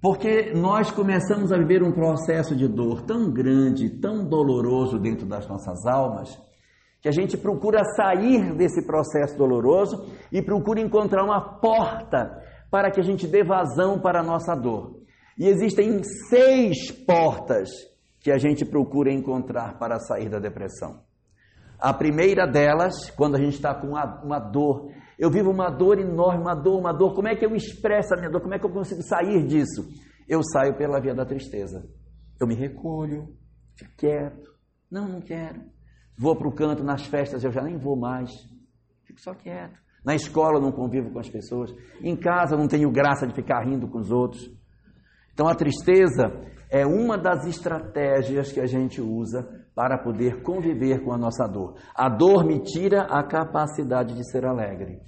[0.00, 5.48] Porque nós começamos a viver um processo de dor tão grande, tão doloroso dentro das
[5.48, 6.38] nossas almas,
[7.04, 12.98] que a gente procura sair desse processo doloroso e procura encontrar uma porta para que
[12.98, 15.02] a gente dê vazão para a nossa dor.
[15.38, 17.68] E existem seis portas
[18.20, 21.02] que a gente procura encontrar para sair da depressão.
[21.78, 26.40] A primeira delas, quando a gente está com uma, dor, eu vivo uma dor enorme,
[26.40, 28.40] uma dor, uma dor, como é que eu expresso a minha dor?
[28.40, 29.86] Como é que eu consigo sair disso?
[30.26, 31.86] Eu saio pela via da tristeza.
[32.40, 33.28] Eu me recolho,
[33.76, 34.54] fico quieto,
[34.90, 35.73] não, não quero.
[36.16, 38.30] Vou para o canto, nas festas eu já nem vou mais,
[39.04, 39.78] fico só quieto.
[40.04, 43.34] Na escola eu não convivo com as pessoas, em casa eu não tenho graça de
[43.34, 44.50] ficar rindo com os outros.
[45.32, 46.30] Então a tristeza
[46.70, 51.76] é uma das estratégias que a gente usa para poder conviver com a nossa dor.
[51.94, 55.00] A dor me tira a capacidade de ser alegre.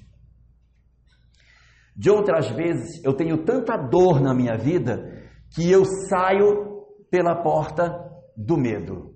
[1.94, 7.90] De outras vezes, eu tenho tanta dor na minha vida que eu saio pela porta
[8.36, 9.14] do medo.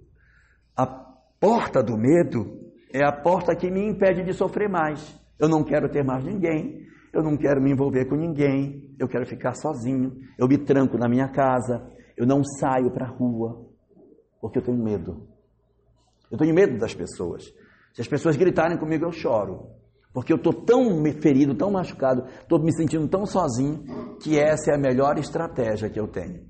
[0.76, 0.86] A
[1.40, 2.60] porta do medo
[2.92, 5.18] é a porta que me impede de sofrer mais.
[5.38, 9.24] Eu não quero ter mais ninguém, eu não quero me envolver com ninguém, eu quero
[9.26, 13.66] ficar sozinho, eu me tranco na minha casa, eu não saio para a rua,
[14.40, 15.26] porque eu tenho medo.
[16.30, 17.44] Eu tenho medo das pessoas.
[17.94, 19.70] Se as pessoas gritarem comigo, eu choro.
[20.12, 23.84] Porque eu estou tão ferido, tão machucado, estou me sentindo tão sozinho,
[24.20, 26.48] que essa é a melhor estratégia que eu tenho.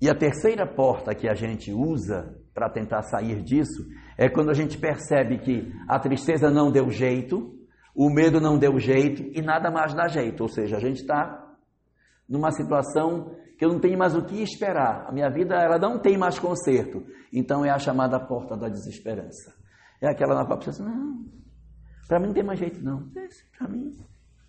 [0.00, 3.88] E a terceira porta que a gente usa para tentar sair disso
[4.18, 7.58] é quando a gente percebe que a tristeza não deu jeito,
[7.94, 10.42] o medo não deu jeito e nada mais dá jeito.
[10.42, 11.56] Ou seja, a gente está
[12.28, 15.06] numa situação que eu não tenho mais o que esperar.
[15.08, 17.02] A minha vida ela não tem mais conserto.
[17.32, 19.54] Então é a chamada porta da desesperança.
[20.02, 21.24] É aquela na qual a pessoa diz, não,
[22.06, 23.08] para mim não tem mais jeito não.
[23.56, 23.90] Para mim,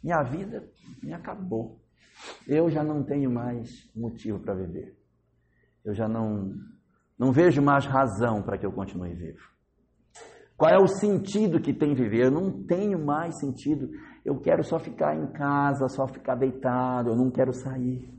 [0.04, 0.70] minha vida
[1.02, 1.80] me acabou.
[2.46, 4.98] Eu já não tenho mais motivo para viver.
[5.86, 6.52] Eu já não,
[7.22, 9.48] não vejo mais razão para que eu continue vivo.
[10.58, 12.26] Qual é o sentido que tem viver?
[12.26, 13.92] Eu não tenho mais sentido.
[14.26, 18.12] Eu quero só ficar em casa, só ficar deitado, eu não quero sair.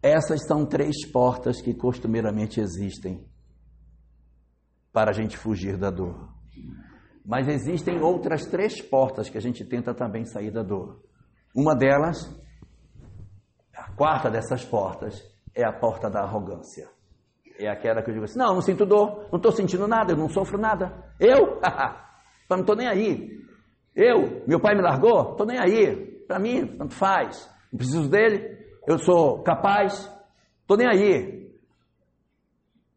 [0.00, 3.26] Essas são três portas que costumeiramente existem
[4.92, 6.32] para a gente fugir da dor.
[7.24, 11.02] Mas existem outras três portas que a gente tenta também sair da dor.
[11.52, 12.16] Uma delas,
[13.74, 16.88] a quarta dessas portas, é a porta da arrogância.
[17.58, 20.16] É aquela que eu digo assim: não, não sinto dor, não estou sentindo nada, eu
[20.16, 20.92] não sofro nada.
[21.18, 21.58] Eu?
[22.50, 23.40] não estou nem aí.
[23.94, 24.44] Eu?
[24.46, 25.32] Meu pai me largou?
[25.32, 25.96] Estou nem aí.
[26.28, 27.50] Para mim, tanto faz.
[27.72, 30.12] Não preciso dele, eu sou capaz,
[30.60, 31.50] estou nem aí.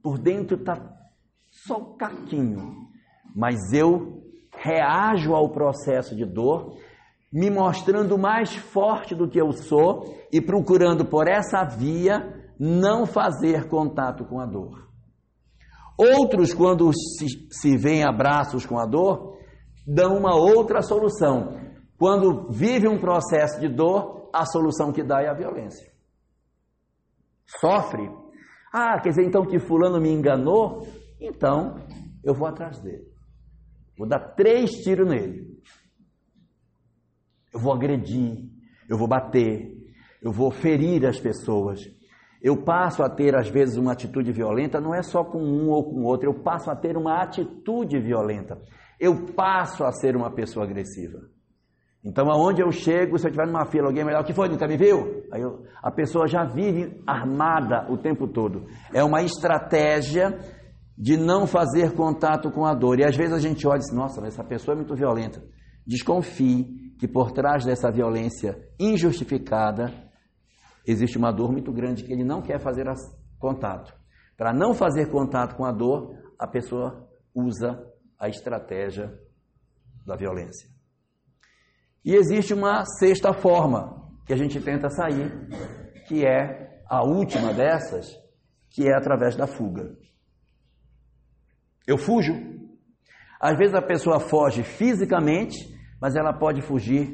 [0.03, 0.77] Por dentro está
[1.49, 2.87] só um caquinho,
[3.35, 4.21] mas eu
[4.57, 6.77] reajo ao processo de dor,
[7.31, 13.69] me mostrando mais forte do que eu sou e procurando por essa via não fazer
[13.69, 14.89] contato com a dor.
[15.97, 19.37] Outros, quando se, se veem abraços com a dor,
[19.87, 21.57] dão uma outra solução.
[21.97, 25.91] Quando vive um processo de dor, a solução que dá é a violência.
[27.59, 28.09] Sofre.
[28.73, 30.87] Ah, quer dizer então que fulano me enganou?
[31.19, 31.75] Então
[32.23, 33.07] eu vou atrás dele.
[33.97, 35.59] Vou dar três tiros nele.
[37.53, 38.49] Eu vou agredir,
[38.87, 39.75] eu vou bater,
[40.21, 41.81] eu vou ferir as pessoas,
[42.41, 45.83] eu passo a ter, às vezes, uma atitude violenta, não é só com um ou
[45.83, 48.57] com outro, eu passo a ter uma atitude violenta.
[48.99, 51.19] Eu passo a ser uma pessoa agressiva.
[52.03, 54.47] Então, aonde eu chego, se eu estiver numa fila, alguém melhor, o que foi?
[54.47, 55.23] Nunca me viu?
[55.33, 58.65] Aí eu, a pessoa já vive armada o tempo todo.
[58.93, 60.37] É uma estratégia
[60.97, 62.99] de não fazer contato com a dor.
[62.99, 65.41] E às vezes a gente olha e diz, nossa, essa pessoa é muito violenta.
[65.85, 70.08] Desconfie que por trás dessa violência injustificada
[70.91, 72.85] existe uma dor muito grande que ele não quer fazer
[73.37, 73.93] contato.
[74.37, 77.85] Para não fazer contato com a dor, a pessoa usa
[78.17, 79.13] a estratégia
[80.05, 80.69] da violência.
[82.03, 85.31] E existe uma sexta forma que a gente tenta sair,
[86.07, 88.07] que é a última dessas,
[88.69, 89.95] que é através da fuga.
[91.85, 92.33] Eu fujo.
[93.39, 95.57] Às vezes a pessoa foge fisicamente,
[96.01, 97.09] mas ela pode fugir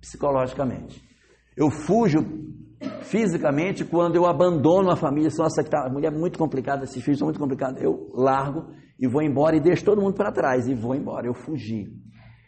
[0.00, 1.02] psicologicamente.
[1.56, 2.20] Eu fujo
[3.04, 5.30] fisicamente quando eu abandono a família.
[5.38, 7.80] Nossa, que tá, a mulher é muito complicada, esses filhos são muito complicados.
[7.80, 8.66] Eu largo
[8.98, 11.26] e vou embora e deixo todo mundo para trás e vou embora.
[11.26, 11.92] Eu fugi.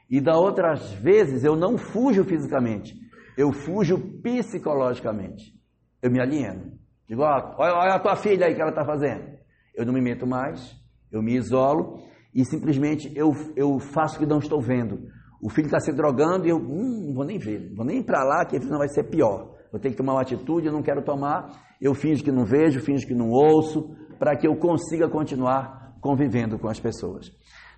[0.08, 2.94] E da outras vezes eu não fujo fisicamente,
[3.36, 5.54] eu fujo psicologicamente.
[6.00, 6.72] Eu me alieno.
[7.08, 9.36] Digo, olha, olha a tua filha aí que ela está fazendo.
[9.74, 10.74] Eu não me meto mais,
[11.10, 11.98] eu me isolo
[12.34, 15.08] e simplesmente eu, eu faço que não estou vendo.
[15.42, 18.02] O filho está se drogando e eu hum, não vou nem ver, não vou nem
[18.02, 20.82] para lá que não vai ser pior vou ter que tomar uma atitude, eu não
[20.82, 25.08] quero tomar, eu finjo que não vejo, finjo que não ouço, para que eu consiga
[25.08, 27.30] continuar convivendo com as pessoas.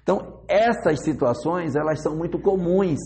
[0.03, 2.99] Então, essas situações, elas são muito comuns.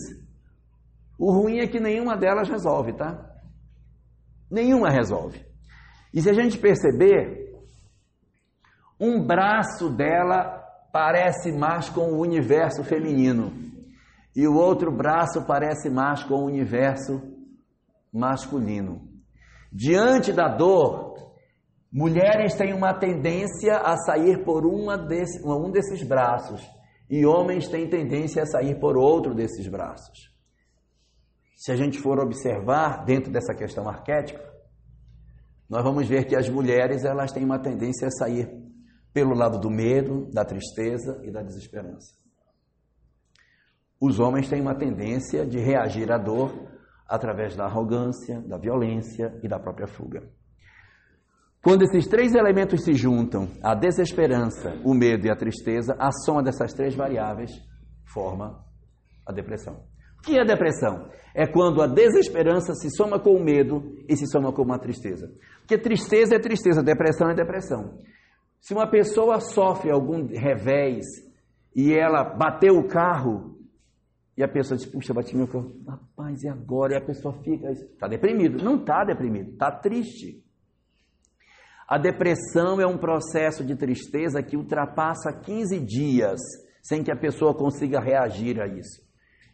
[1.17, 3.29] O ruim é que nenhuma delas resolve, tá?
[4.49, 5.45] Nenhuma resolve.
[6.13, 7.51] E se a gente perceber,
[8.99, 10.61] um braço dela
[10.91, 13.51] parece mais com o universo feminino
[14.35, 17.21] e o outro braço parece mais com o universo
[18.13, 19.09] masculino.
[19.71, 21.15] Diante da dor,
[21.91, 26.61] mulheres têm uma tendência a sair por uma desse, um desses braços
[27.09, 30.31] e homens têm tendência a sair por outro desses braços.
[31.55, 34.43] Se a gente for observar dentro dessa questão arquétipa,
[35.69, 38.49] nós vamos ver que as mulheres elas têm uma tendência a sair
[39.13, 42.15] pelo lado do medo, da tristeza e da desesperança.
[44.01, 46.72] os homens têm uma tendência de reagir à dor
[47.07, 50.23] através da arrogância, da violência e da própria fuga.
[51.63, 56.43] Quando esses três elementos se juntam, a desesperança, o medo e a tristeza, a soma
[56.43, 57.51] dessas três variáveis
[58.13, 58.63] forma
[59.25, 59.81] a depressão.
[60.19, 61.09] O que é depressão?
[61.33, 65.31] É quando a desesperança se soma com o medo e se soma com uma tristeza.
[65.59, 67.97] Porque tristeza é tristeza, depressão é depressão.
[68.59, 71.05] Se uma pessoa sofre algum revés
[71.75, 73.52] e ela bateu o carro
[74.35, 76.93] e a pessoa diz, puxa, bati meu carro, rapaz, e agora?
[76.93, 78.63] E a pessoa fica, está deprimido.
[78.63, 80.43] Não está deprimido, está triste.
[81.87, 86.39] A depressão é um processo de tristeza que ultrapassa 15 dias
[86.81, 89.01] sem que a pessoa consiga reagir a isso.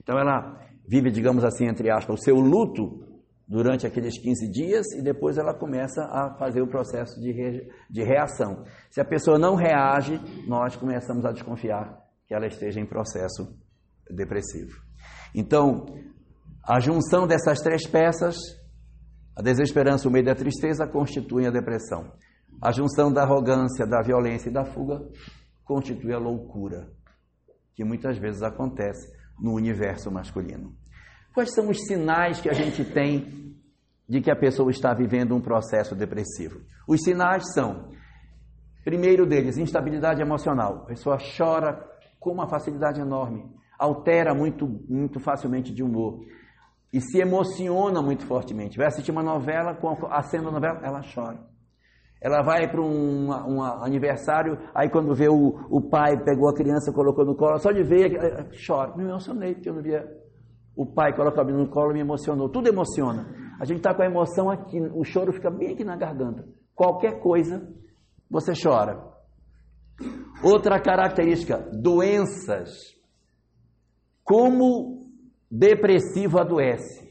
[0.02, 0.58] Então ela
[0.88, 3.06] vive, digamos assim, entre aspas, o seu luto
[3.48, 8.04] durante aqueles 15 dias e depois ela começa a fazer o processo de, re, de
[8.04, 8.64] reação.
[8.90, 13.58] Se a pessoa não reage, nós começamos a desconfiar que ela esteja em processo
[14.10, 14.74] depressivo.
[15.34, 15.86] Então,
[16.68, 18.36] a junção dessas três peças,
[19.36, 22.12] a desesperança, o medo e a tristeza, constituem a depressão.
[22.62, 25.02] A junção da arrogância, da violência e da fuga
[25.64, 26.92] constitui a loucura,
[27.74, 29.08] que muitas vezes acontece
[29.40, 30.76] no universo masculino.
[31.34, 33.56] Quais são os sinais que a gente tem
[34.08, 36.60] de que a pessoa está vivendo um processo depressivo?
[36.88, 37.92] Os sinais são,
[38.84, 40.84] primeiro deles, instabilidade emocional.
[40.84, 41.88] A pessoa chora
[42.20, 43.46] com uma facilidade enorme,
[43.80, 46.20] altera muito, muito facilmente de humor
[46.92, 48.78] e se emociona muito fortemente.
[48.78, 51.40] Vai assistir uma novela, com a cena da novela, ela chora.
[52.22, 56.92] Ela vai para um, um, aniversário, aí quando vê o, o pai pegou a criança,
[56.92, 58.94] colocou no colo, só de ver, eh, chora.
[58.98, 60.06] Me emocionei, porque eu não via
[60.76, 62.50] o pai colocar no colo, me emocionou.
[62.50, 63.26] Tudo emociona.
[63.60, 66.46] A gente está com a emoção aqui, o choro fica bem aqui na garganta.
[66.76, 67.70] Qualquer coisa,
[68.30, 69.02] você chora.
[70.44, 72.99] Outra característica, doenças.
[74.30, 75.08] Como
[75.50, 77.10] depressivo adoece.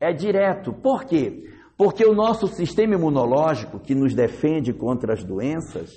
[0.00, 0.72] É direto.
[0.72, 1.44] Por quê?
[1.76, 5.90] Porque o nosso sistema imunológico, que nos defende contra as doenças,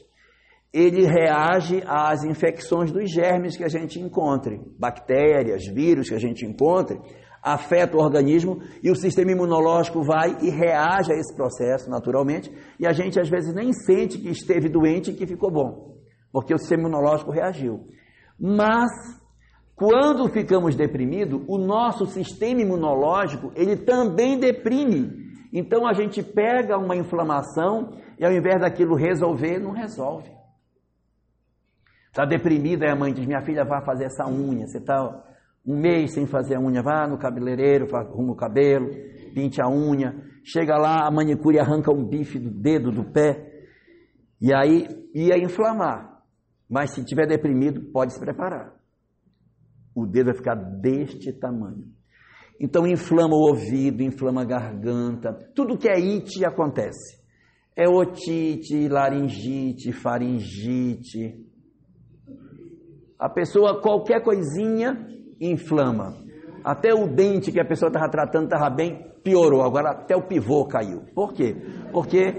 [0.74, 6.46] ele reage às infecções dos germes que a gente encontre, bactérias, vírus que a gente
[6.46, 7.00] encontre,
[7.42, 12.86] afeta o organismo e o sistema imunológico vai e reage a esse processo naturalmente, e
[12.86, 15.96] a gente às vezes nem sente que esteve doente e que ficou bom,
[16.34, 17.88] porque o sistema imunológico reagiu.
[18.38, 18.92] Mas
[19.76, 25.26] quando ficamos deprimidos, o nosso sistema imunológico, ele também deprime
[25.58, 30.30] então a gente pega uma inflamação e ao invés daquilo resolver, não resolve.
[32.08, 34.68] Está deprimida, a mãe diz: Minha filha, vai fazer essa unha.
[34.68, 35.24] Você está
[35.66, 38.90] um mês sem fazer a unha, vá no cabeleireiro, arruma o cabelo,
[39.34, 40.14] pinte a unha.
[40.44, 43.64] Chega lá, a manicure arranca um bife do dedo, do pé.
[44.42, 46.20] E aí ia inflamar.
[46.70, 48.74] Mas se tiver deprimido, pode se preparar.
[49.96, 51.86] O dedo vai ficar deste tamanho.
[52.60, 57.24] Então inflama o ouvido, inflama a garganta, tudo que é it acontece.
[57.76, 61.44] É otite, laringite, faringite.
[63.20, 65.08] A pessoa, qualquer coisinha,
[65.40, 66.14] inflama.
[66.64, 69.62] Até o dente que a pessoa estava tratando estava bem, piorou.
[69.62, 71.02] Agora até o pivô caiu.
[71.14, 71.56] Por quê?
[71.92, 72.34] Porque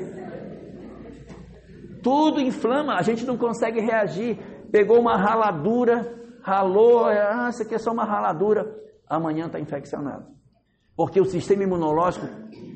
[2.02, 4.38] tudo inflama, a gente não consegue reagir.
[4.70, 8.72] Pegou uma raladura, ralou, ah, isso aqui é só uma raladura
[9.08, 10.26] amanhã está infeccionado.
[10.94, 12.24] Porque o sistema imunológico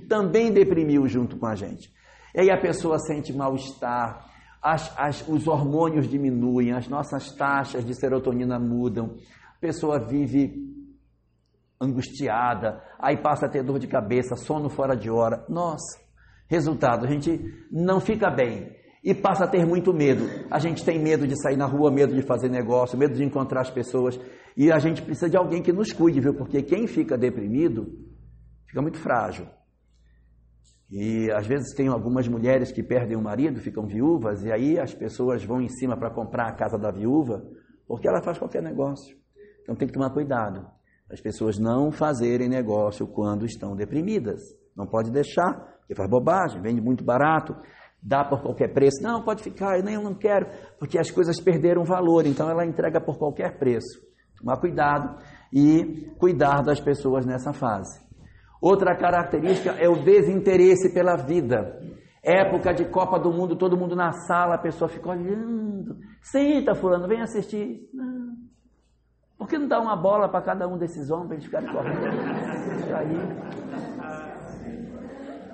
[0.09, 1.89] também deprimiu junto com a gente.
[2.35, 4.29] E aí a pessoa sente mal-estar,
[4.61, 9.15] as, as, os hormônios diminuem, as nossas taxas de serotonina mudam,
[9.57, 10.53] a pessoa vive
[11.81, 15.45] angustiada, aí passa a ter dor de cabeça, sono fora de hora.
[15.49, 15.97] Nossa,
[16.49, 17.41] resultado, a gente
[17.71, 20.27] não fica bem e passa a ter muito medo.
[20.51, 23.63] A gente tem medo de sair na rua, medo de fazer negócio, medo de encontrar
[23.63, 24.21] as pessoas.
[24.57, 26.35] E a gente precisa de alguém que nos cuide, viu?
[26.35, 27.87] Porque quem fica deprimido
[28.67, 29.47] fica muito frágil.
[30.91, 34.93] E às vezes tem algumas mulheres que perdem o marido, ficam viúvas, e aí as
[34.93, 37.43] pessoas vão em cima para comprar a casa da viúva,
[37.87, 39.17] porque ela faz qualquer negócio.
[39.63, 40.67] Então tem que tomar cuidado.
[41.09, 44.41] As pessoas não fazerem negócio quando estão deprimidas.
[44.77, 47.55] Não pode deixar, porque faz bobagem, vende muito barato
[48.03, 49.03] dá por qualquer preço.
[49.03, 50.47] Não, pode ficar, eu nem eu não quero,
[50.79, 54.01] porque as coisas perderam valor, então ela entrega por qualquer preço.
[54.39, 55.19] Tomar cuidado
[55.53, 58.01] e cuidar das pessoas nessa fase.
[58.61, 61.79] Outra característica é o desinteresse pela vida.
[62.23, 65.97] Época de Copa do Mundo, todo mundo na sala, a pessoa fica olhando.
[66.23, 67.89] Senta, fulano, vem assistir.
[67.95, 68.21] Não.
[69.39, 72.01] Por que não dá uma bola para cada um desses homens para eles correndo?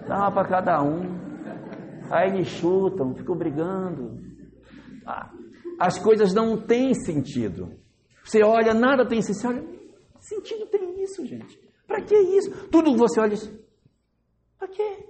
[0.09, 1.16] Dá uma para cada um.
[2.11, 4.21] Aí eles chutam, ficam brigando.
[5.07, 5.31] Ah,
[5.79, 7.73] as coisas não têm sentido.
[8.25, 9.41] Você olha, nada tem sentido.
[9.41, 11.59] Você olha, que sentido tem isso, gente?
[11.87, 12.51] Para que isso?
[12.69, 13.37] Tudo que você olha,
[14.59, 15.07] para quê?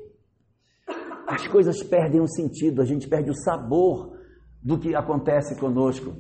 [1.27, 4.17] As coisas perdem o sentido, a gente perde o sabor
[4.63, 6.15] do que acontece conosco.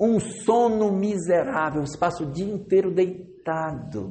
[0.00, 4.10] Um sono miserável, você passa o dia inteiro deitado.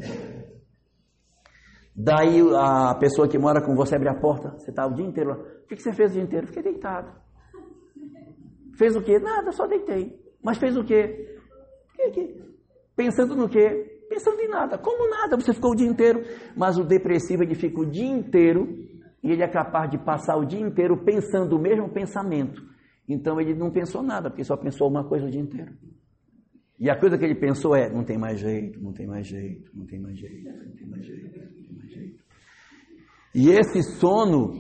[1.96, 5.30] Daí a pessoa que mora com você abre a porta, você está o dia inteiro
[5.30, 5.38] lá.
[5.38, 6.48] O que você fez o dia inteiro?
[6.48, 7.10] Fiquei deitado.
[8.78, 9.18] Fez o quê?
[9.20, 10.20] Nada, só deitei.
[10.44, 11.40] Mas fez o quê?
[12.96, 14.04] Pensando no quê?
[14.10, 14.78] Pensando em nada.
[14.78, 15.38] Como nada?
[15.38, 16.22] Você ficou o dia inteiro.
[16.56, 18.68] Mas o depressivo, ele fica o dia inteiro
[19.24, 22.62] e ele é capaz de passar o dia inteiro pensando o mesmo pensamento.
[23.08, 25.74] Então ele não pensou nada, porque só pensou uma coisa o dia inteiro.
[26.80, 29.72] E a coisa que ele pensou é: não tem mais jeito, não tem mais jeito,
[29.74, 31.65] não tem mais jeito, não tem mais jeito.
[33.36, 34.54] E esse sono,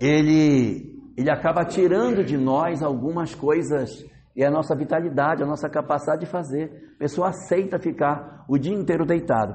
[0.00, 3.90] ele, ele acaba tirando de nós algumas coisas
[4.34, 6.94] e a nossa vitalidade, a nossa capacidade de fazer.
[6.94, 9.54] A pessoa aceita ficar o dia inteiro deitado.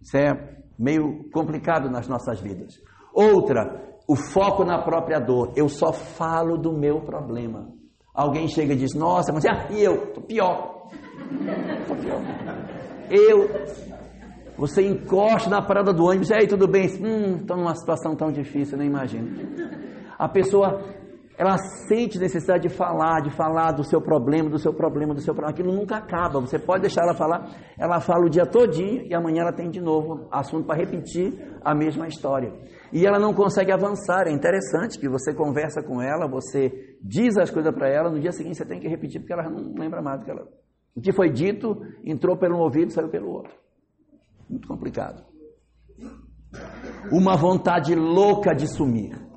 [0.00, 0.32] Isso é
[0.78, 2.80] meio complicado nas nossas vidas.
[3.12, 5.52] Outra, o foco na própria dor.
[5.54, 7.68] Eu só falo do meu problema.
[8.14, 10.04] Alguém chega e diz: Nossa, mas ah, e eu?
[10.04, 10.88] Estou pior.
[11.82, 12.22] Estou pior.
[13.10, 13.89] Eu.
[14.60, 16.86] Você encosta na parada do ônibus, aí, tudo bem?
[17.02, 19.26] Hum, estou numa situação tão difícil, nem imagino.
[20.18, 20.82] A pessoa
[21.38, 21.56] ela
[21.88, 25.54] sente necessidade de falar, de falar do seu problema, do seu problema, do seu problema.
[25.54, 26.40] Aquilo nunca acaba.
[26.40, 27.48] Você pode deixar ela falar,
[27.78, 31.32] ela fala o dia todinho e amanhã ela tem de novo assunto para repetir
[31.64, 32.52] a mesma história.
[32.92, 34.26] E ela não consegue avançar.
[34.26, 38.32] É interessante que você conversa com ela, você diz as coisas para ela, no dia
[38.32, 40.46] seguinte você tem que repetir porque ela não lembra mais do que ela.
[40.94, 43.54] O que foi dito entrou pelo ouvido e saiu pelo outro.
[44.50, 45.24] Muito complicado.
[47.10, 49.30] Uma vontade louca de sumir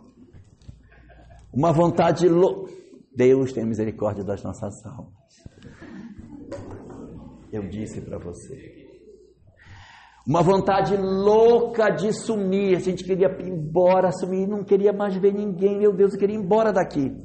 [1.54, 2.74] uma vontade louca.
[3.16, 5.14] Deus tem misericórdia das nossas almas.
[7.52, 8.82] Eu disse para você.
[10.28, 12.76] Uma vontade louca de sumir.
[12.76, 15.78] A gente queria ir embora, sumir, não queria mais ver ninguém.
[15.78, 17.16] Meu Deus, eu queria ir embora daqui.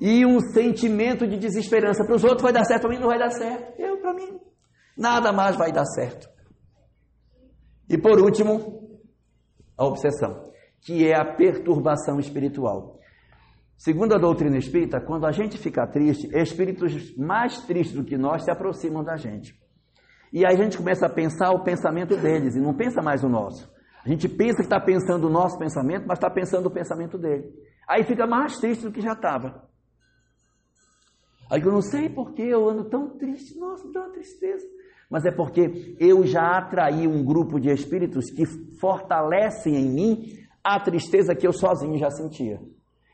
[0.00, 2.04] E um sentimento de desesperança.
[2.04, 3.80] Para os outros vai dar certo, para mim não vai dar certo.
[3.80, 4.40] Eu, para mim,
[4.98, 6.28] nada mais vai dar certo.
[7.88, 9.00] E por último,
[9.76, 12.98] a obsessão, que é a perturbação espiritual.
[13.76, 18.44] Segundo a doutrina espírita, quando a gente fica triste, espíritos mais tristes do que nós
[18.44, 19.60] se aproximam da gente.
[20.32, 23.28] E aí a gente começa a pensar o pensamento deles e não pensa mais o
[23.28, 23.70] nosso.
[24.04, 27.52] A gente pensa que está pensando o nosso pensamento, mas está pensando o pensamento dele.
[27.88, 29.68] Aí fica mais triste do que já estava.
[31.50, 33.58] Aí eu não sei por que eu ando tão triste.
[33.58, 34.66] Nossa, me dá uma tristeza.
[35.12, 38.46] Mas é porque eu já atraí um grupo de espíritos que
[38.80, 40.22] fortalecem em mim
[40.64, 42.58] a tristeza que eu sozinho já sentia.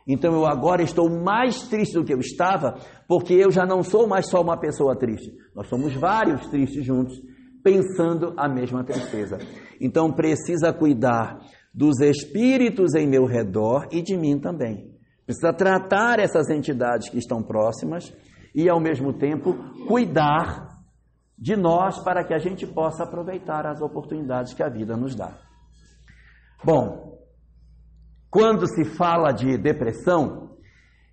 [0.06, 2.78] Então eu agora estou mais triste do que eu estava,
[3.08, 5.32] porque eu já não sou mais só uma pessoa triste.
[5.56, 7.20] Nós somos vários tristes juntos,
[7.64, 9.36] pensando a mesma tristeza.
[9.80, 11.40] Então precisa cuidar
[11.74, 14.88] dos espíritos em meu redor e de mim também.
[15.26, 18.14] Precisa tratar essas entidades que estão próximas
[18.54, 19.52] e, ao mesmo tempo,
[19.88, 20.67] cuidar
[21.38, 25.38] de nós para que a gente possa aproveitar as oportunidades que a vida nos dá.
[26.64, 27.16] Bom,
[28.28, 30.56] quando se fala de depressão,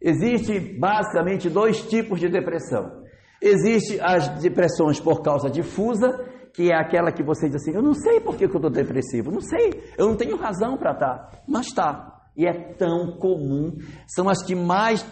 [0.01, 3.03] existe basicamente dois tipos de depressão.
[3.41, 6.09] Existe as depressões por causa difusa,
[6.53, 9.29] que é aquela que você diz assim, eu não sei por que eu estou depressivo,
[9.29, 11.39] não sei, eu não tenho razão para estar, tá.
[11.47, 12.13] mas está.
[12.35, 15.05] E é tão comum, são as que mais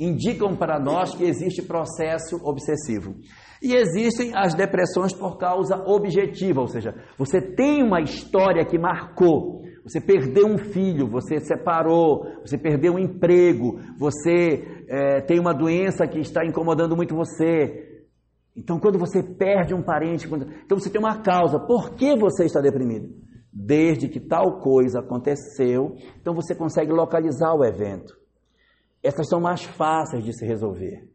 [0.00, 3.14] indicam para nós que existe processo obsessivo.
[3.62, 9.62] E existem as depressões por causa objetiva, ou seja, você tem uma história que marcou,
[9.82, 16.06] você perdeu um filho, você separou, você perdeu um emprego, você é, tem uma doença
[16.06, 18.04] que está incomodando muito você.
[18.56, 20.46] Então, quando você perde um parente, quando...
[20.64, 21.60] então você tem uma causa.
[21.60, 23.14] Por que você está deprimido?
[23.52, 28.12] Desde que tal coisa aconteceu, então você consegue localizar o evento.
[29.02, 31.08] Essas são mais fáceis de se resolver,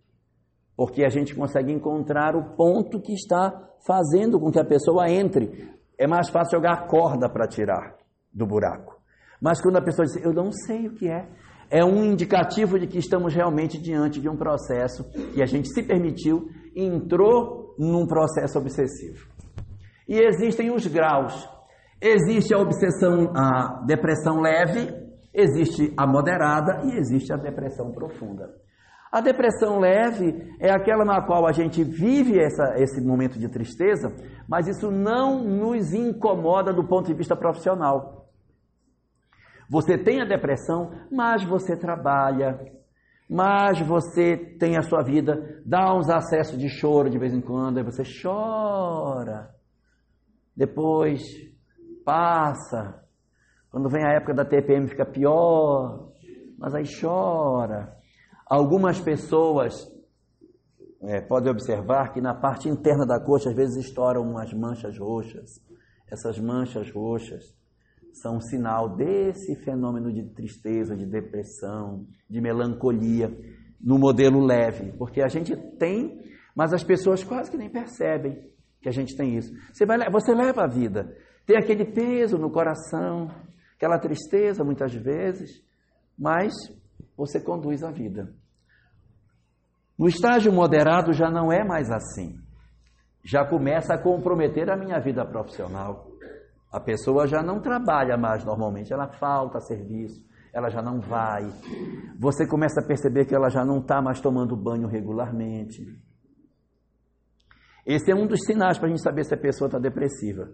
[0.81, 5.69] porque a gente consegue encontrar o ponto que está fazendo com que a pessoa entre.
[5.95, 7.97] É mais fácil jogar a corda para tirar
[8.33, 8.99] do buraco.
[9.39, 11.29] Mas quando a pessoa diz, eu não sei o que é,
[11.69, 15.83] é um indicativo de que estamos realmente diante de um processo que a gente se
[15.83, 19.27] permitiu entrou num processo obsessivo.
[20.09, 21.47] E existem os graus.
[22.01, 24.91] Existe a obsessão, a depressão leve,
[25.31, 28.49] existe a moderada e existe a depressão profunda.
[29.11, 34.15] A depressão leve é aquela na qual a gente vive essa, esse momento de tristeza,
[34.47, 38.29] mas isso não nos incomoda do ponto de vista profissional.
[39.69, 42.57] Você tem a depressão, mas você trabalha,
[43.29, 47.79] mas você tem a sua vida, dá uns acessos de choro de vez em quando,
[47.79, 49.49] aí você chora.
[50.55, 51.21] Depois
[52.05, 53.03] passa.
[53.69, 56.11] Quando vem a época da TPM fica pior,
[56.57, 58.00] mas aí chora.
[58.51, 59.89] Algumas pessoas
[61.03, 65.51] é, podem observar que na parte interna da coxa às vezes estouram umas manchas roxas.
[66.11, 67.55] Essas manchas roxas
[68.11, 73.33] são um sinal desse fenômeno de tristeza, de depressão, de melancolia
[73.79, 76.19] no modelo leve, porque a gente tem,
[76.53, 79.53] mas as pessoas quase que nem percebem que a gente tem isso.
[79.71, 83.31] Você, vai, você leva a vida, tem aquele peso no coração,
[83.77, 85.63] aquela tristeza muitas vezes,
[86.19, 86.51] mas
[87.15, 88.40] você conduz a vida.
[90.01, 92.33] No estágio moderado já não é mais assim.
[93.23, 96.07] Já começa a comprometer a minha vida profissional.
[96.73, 101.43] A pessoa já não trabalha mais normalmente, ela falta serviço, ela já não vai.
[102.19, 105.85] Você começa a perceber que ela já não está mais tomando banho regularmente.
[107.85, 110.49] Esse é um dos sinais para a gente saber se a pessoa está depressiva.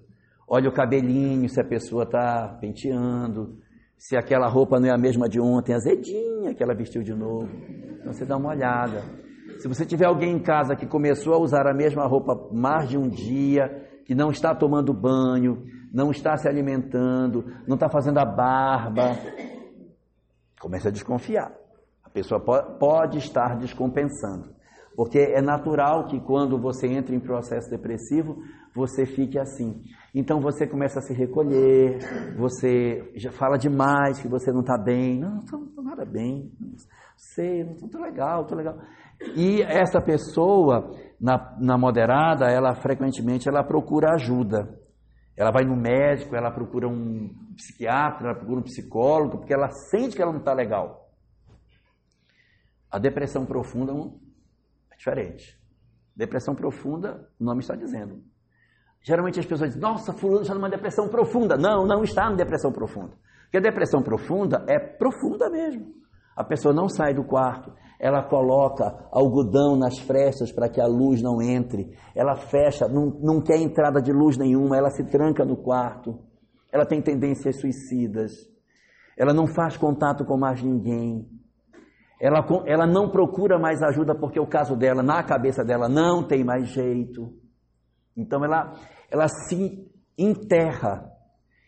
[0.46, 3.58] Olha o cabelinho, se a pessoa está penteando,
[3.98, 7.48] se aquela roupa não é a mesma de ontem, azedinha que ela vestiu de novo.
[7.98, 9.26] Então você dá uma olhada.
[9.68, 12.98] Se você tiver alguém em casa que começou a usar a mesma roupa mais de
[12.98, 15.62] um dia, que não está tomando banho,
[15.94, 19.18] não está se alimentando, não está fazendo a barba,
[20.58, 21.52] comece a desconfiar.
[22.02, 24.56] A pessoa pode estar descompensando.
[24.98, 28.42] Porque é natural que quando você entra em processo depressivo,
[28.74, 29.84] você fique assim.
[30.14, 32.00] Então você começa a se recolher,
[32.36, 35.20] você já fala demais que você não está bem.
[35.20, 36.52] Não, não estou nada bem.
[36.60, 36.74] Não
[37.16, 38.76] sei, não estou legal, estou legal.
[39.36, 40.90] E essa pessoa,
[41.22, 44.80] na, na moderada, ela frequentemente ela procura ajuda.
[45.38, 50.16] Ela vai no médico, ela procura um psiquiatra, ela procura um psicólogo, porque ela sente
[50.16, 51.08] que ela não está legal.
[52.90, 53.96] A depressão profunda é
[54.98, 55.58] diferente.
[56.16, 58.22] Depressão profunda, o nome está dizendo.
[59.02, 61.56] Geralmente as pessoas dizem, nossa, fulano está numa depressão profunda.
[61.56, 63.16] Não, não está numa depressão profunda.
[63.44, 65.96] Porque a depressão profunda é profunda mesmo.
[66.36, 71.20] A pessoa não sai do quarto, ela coloca algodão nas frestas para que a luz
[71.20, 75.58] não entre, ela fecha, não, não quer entrada de luz nenhuma, ela se tranca no
[75.58, 76.20] quarto,
[76.72, 78.34] ela tem tendências suicidas,
[79.18, 81.28] ela não faz contato com mais ninguém,
[82.20, 86.44] ela, ela não procura mais ajuda porque o caso dela, na cabeça dela, não tem
[86.44, 87.34] mais jeito.
[88.16, 88.74] Então ela,
[89.12, 89.88] ela se
[90.18, 91.12] enterra.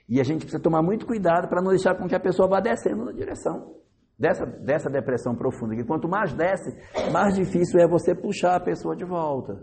[0.07, 2.59] E a gente precisa tomar muito cuidado para não deixar com que a pessoa vá
[2.59, 3.75] descendo na direção
[4.17, 6.75] dessa, dessa depressão profunda, que quanto mais desce,
[7.11, 9.53] mais difícil é você puxar a pessoa de volta.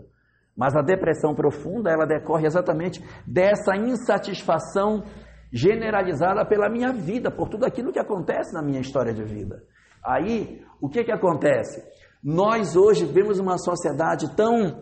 [0.55, 5.03] Mas a depressão profunda, ela decorre exatamente dessa insatisfação
[5.51, 9.61] generalizada pela minha vida, por tudo aquilo que acontece na minha história de vida.
[10.07, 11.83] Aí, o que que acontece?
[12.23, 14.81] Nós hoje vemos uma sociedade tão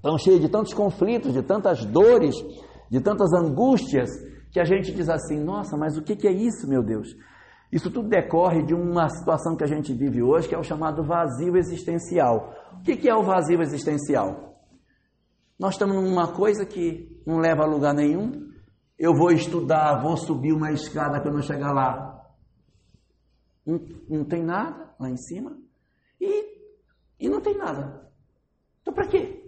[0.00, 2.36] tão cheia de tantos conflitos, de tantas dores,
[2.90, 4.08] de tantas angústias,
[4.52, 7.08] que a gente diz assim: "Nossa, mas o que que é isso, meu Deus?
[7.72, 11.02] Isso tudo decorre de uma situação que a gente vive hoje, que é o chamado
[11.02, 12.54] vazio existencial.
[12.78, 14.58] O que é o vazio existencial?
[15.58, 18.30] Nós estamos numa coisa que não leva a lugar nenhum.
[18.98, 22.21] Eu vou estudar, vou subir uma escada quando eu chegar lá.
[23.66, 25.56] Não, tem nada lá em cima.
[26.20, 26.44] E,
[27.20, 28.08] e não tem nada.
[28.80, 29.42] Então, para quê?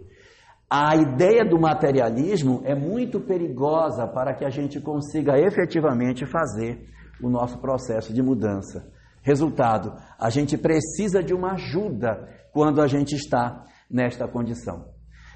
[0.69, 6.89] A ideia do materialismo é muito perigosa para que a gente consiga efetivamente fazer
[7.21, 8.91] o nosso processo de mudança.
[9.21, 14.93] Resultado, a gente precisa de uma ajuda quando a gente está nesta condição.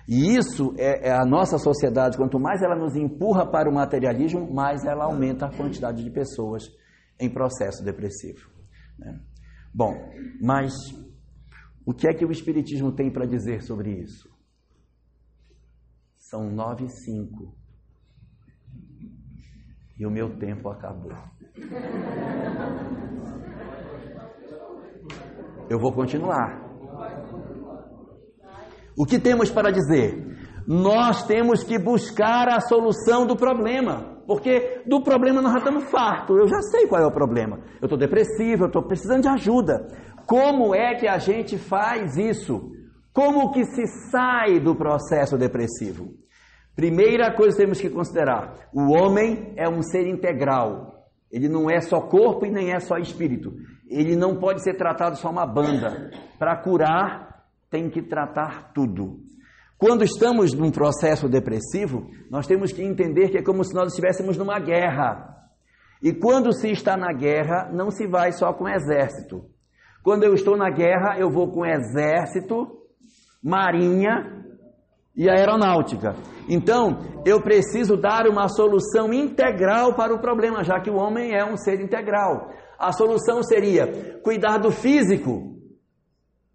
[0.07, 4.51] E isso é, é, a nossa sociedade, quanto mais ela nos empurra para o materialismo,
[4.51, 6.63] mais ela aumenta a quantidade de pessoas
[7.19, 8.58] em processo depressivo.
[8.99, 9.19] Né?
[9.73, 9.93] Bom,
[10.41, 10.73] mas
[11.85, 14.29] o que é que o Espiritismo tem para dizer sobre isso?
[16.17, 17.55] São nove e cinco.
[19.97, 21.11] E o meu tempo acabou.
[25.69, 26.69] Eu vou continuar.
[28.97, 30.37] O que temos para dizer?
[30.67, 34.18] Nós temos que buscar a solução do problema.
[34.29, 36.37] Porque do problema nós já estamos fartos.
[36.37, 37.61] Eu já sei qual é o problema.
[37.81, 39.87] Eu estou depressivo, eu estou precisando de ajuda.
[40.27, 42.71] Como é que a gente faz isso?
[43.11, 46.13] Como que se sai do processo depressivo?
[46.75, 51.07] Primeira coisa que temos que considerar: o homem é um ser integral.
[51.31, 53.51] Ele não é só corpo e nem é só espírito.
[53.89, 56.11] Ele não pode ser tratado só uma banda.
[56.37, 59.21] Para curar, tem que tratar tudo.
[59.79, 64.37] Quando estamos num processo depressivo, nós temos que entender que é como se nós estivéssemos
[64.37, 65.37] numa guerra.
[66.03, 69.45] E quando se está na guerra, não se vai só com exército.
[70.03, 72.67] Quando eu estou na guerra, eu vou com exército,
[73.41, 74.43] marinha
[75.15, 76.13] e aeronáutica.
[76.49, 81.45] Então, eu preciso dar uma solução integral para o problema, já que o homem é
[81.45, 82.51] um ser integral.
[82.77, 85.55] A solução seria cuidar do físico,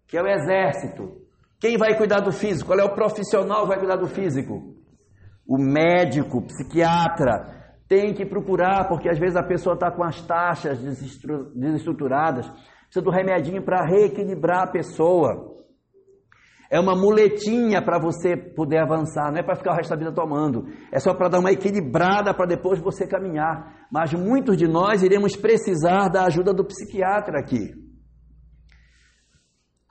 [0.07, 1.24] que é o exército.
[1.59, 2.67] Quem vai cuidar do físico?
[2.67, 4.75] Qual é o profissional que vai cuidar do físico?
[5.47, 7.53] O médico, o psiquiatra.
[7.87, 10.79] Tem que procurar, porque às vezes a pessoa está com as taxas
[11.55, 15.53] desestruturadas, precisa do remedinho para reequilibrar a pessoa.
[16.69, 20.11] É uma muletinha para você poder avançar, não é para ficar o resto da vida
[20.11, 20.65] tomando.
[20.91, 23.87] É só para dar uma equilibrada para depois você caminhar.
[23.91, 27.84] Mas muitos de nós iremos precisar da ajuda do psiquiatra aqui.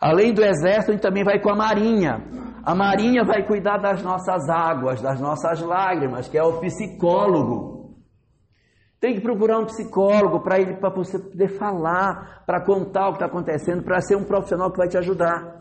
[0.05, 2.23] Além do exército, a gente também vai com a marinha.
[2.63, 7.95] A marinha vai cuidar das nossas águas, das nossas lágrimas, que é o psicólogo.
[9.01, 13.17] Tem que procurar um psicólogo para ele para você poder falar, para contar o que
[13.17, 15.57] está acontecendo, para ser um profissional que vai te ajudar.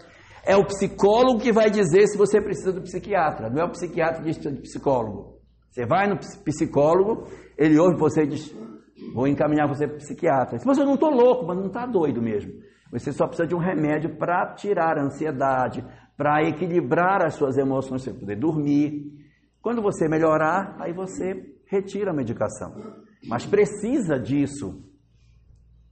[0.45, 4.21] É o psicólogo que vai dizer se você precisa do psiquiatra, não é o psiquiatra
[4.21, 5.37] que diz de psicólogo.
[5.71, 8.53] Você vai no psicólogo, ele ouve você e diz:
[9.15, 10.59] Vou encaminhar você para o psiquiatra.
[10.65, 12.51] Mas eu não estou louco, mas não está doido mesmo.
[12.93, 15.83] Você só precisa de um remédio para tirar a ansiedade,
[16.15, 19.11] para equilibrar as suas emoções, para poder dormir.
[19.61, 21.33] Quando você melhorar, aí você
[21.65, 22.71] retira a medicação.
[23.27, 24.83] Mas precisa disso.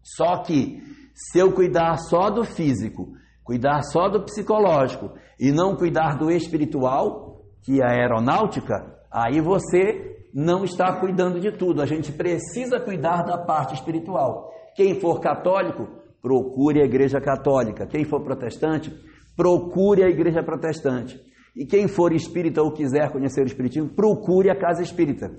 [0.03, 0.79] Só que
[1.15, 7.41] se eu cuidar só do físico, cuidar só do psicológico e não cuidar do espiritual,
[7.63, 11.81] que é a aeronáutica, aí você não está cuidando de tudo.
[11.81, 14.51] A gente precisa cuidar da parte espiritual.
[14.75, 17.87] Quem for católico, procure a igreja católica.
[17.87, 18.93] Quem for protestante,
[19.35, 21.19] procure a igreja protestante.
[21.55, 25.31] E quem for espírita ou quiser conhecer o espiritismo, procure a casa espírita.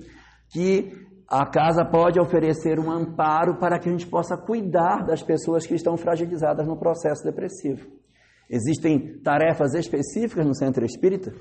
[0.51, 0.91] Que
[1.27, 5.73] a casa pode oferecer um amparo para que a gente possa cuidar das pessoas que
[5.73, 7.87] estão fragilizadas no processo depressivo.
[8.49, 11.33] Existem tarefas específicas no centro espírita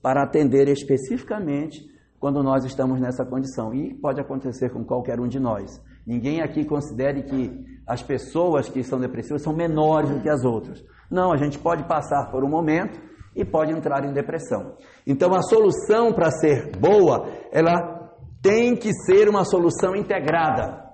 [0.00, 1.80] para atender especificamente
[2.20, 3.74] quando nós estamos nessa condição.
[3.74, 5.82] E pode acontecer com qualquer um de nós.
[6.06, 10.82] Ninguém aqui considere que as pessoas que são depressivas são menores do que as outras.
[11.10, 13.00] Não, a gente pode passar por um momento
[13.34, 14.76] e pode entrar em depressão.
[15.06, 18.00] Então a solução para ser boa, ela
[18.42, 20.84] tem que ser uma solução integrada.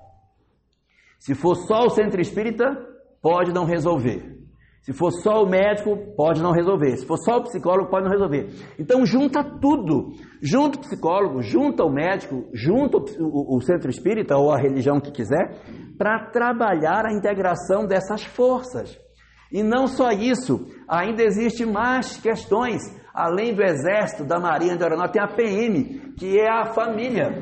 [1.19, 2.65] Se for só o centro espírita,
[3.23, 4.36] pode não resolver.
[4.87, 6.97] Se for só o médico, pode não resolver.
[6.97, 8.51] Se for só o psicólogo, pode não resolver.
[8.79, 10.13] Então junta tudo.
[10.41, 15.11] Junta o psicólogo, junta o médico, junta o, o centro espírita ou a religião que
[15.11, 15.61] quiser,
[15.99, 18.97] para trabalhar a integração dessas forças.
[19.51, 22.81] E não só isso, ainda existem mais questões
[23.13, 27.33] além do Exército, da Marinha, da Aeronáutica, tem a PM, que é a família.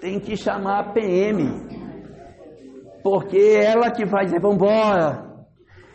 [0.00, 1.83] Tem que chamar a PM,
[3.04, 5.30] porque é ela que vai dizer, vamos embora.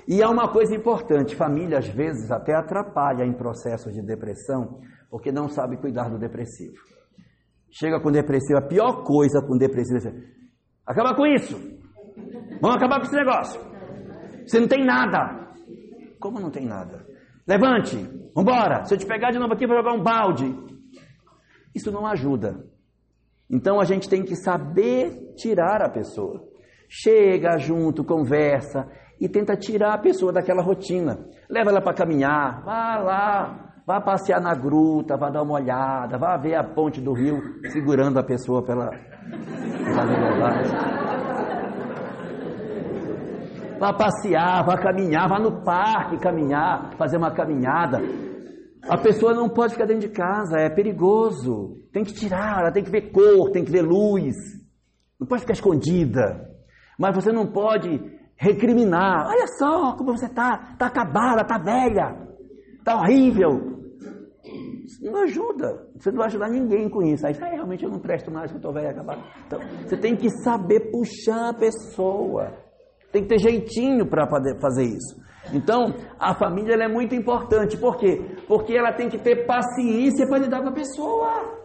[0.08, 4.80] E é uma coisa importante, família às vezes até atrapalha em processos de depressão,
[5.10, 6.78] porque não sabe cuidar do depressivo.
[7.72, 10.14] Chega com depressivo, a pior coisa com depressivo é
[10.86, 11.58] acabar com isso.
[12.62, 13.60] Vamos acabar com esse negócio.
[14.46, 15.48] Você não tem nada.
[16.20, 17.06] Como não tem nada?
[17.48, 17.98] Levante,
[18.36, 18.86] vambora.
[18.86, 20.56] Se eu te pegar de novo aqui, vou jogar um balde.
[21.74, 22.66] Isso não ajuda.
[23.50, 26.50] Então a gente tem que saber tirar a pessoa.
[26.90, 28.88] Chega junto, conversa
[29.22, 31.20] e tenta tirar a pessoa daquela rotina.
[31.48, 36.36] Leva ela para caminhar, vá lá, vá passear na gruta, vá dar uma olhada, vá
[36.36, 37.40] ver a ponte do rio
[37.72, 38.90] segurando a pessoa pela,
[43.80, 48.00] vá passear, vá caminhar, vá no parque caminhar, fazer uma caminhada.
[48.90, 51.78] A pessoa não pode ficar dentro de casa, é perigoso.
[51.94, 54.36] Tem que tirar, ela tem que ver cor, tem que ver luz.
[55.20, 56.50] Não pode ficar escondida.
[57.00, 57.98] Mas você não pode
[58.36, 59.28] recriminar.
[59.28, 62.28] Olha só como você está, está acabada, está velha,
[62.78, 63.80] está horrível.
[64.44, 65.88] Isso não ajuda.
[65.96, 67.26] Você não vai ajudar ninguém com isso.
[67.26, 69.22] Aí ah, realmente eu não presto mais, eu estou velha, acabada.
[69.48, 72.54] Então, você tem que saber puxar a pessoa.
[73.12, 74.28] Tem que ter jeitinho para
[74.60, 75.20] fazer isso.
[75.54, 77.78] Então, a família é muito importante.
[77.78, 78.36] Por quê?
[78.48, 81.60] Porque ela tem que ter paciência para lidar com a pessoa.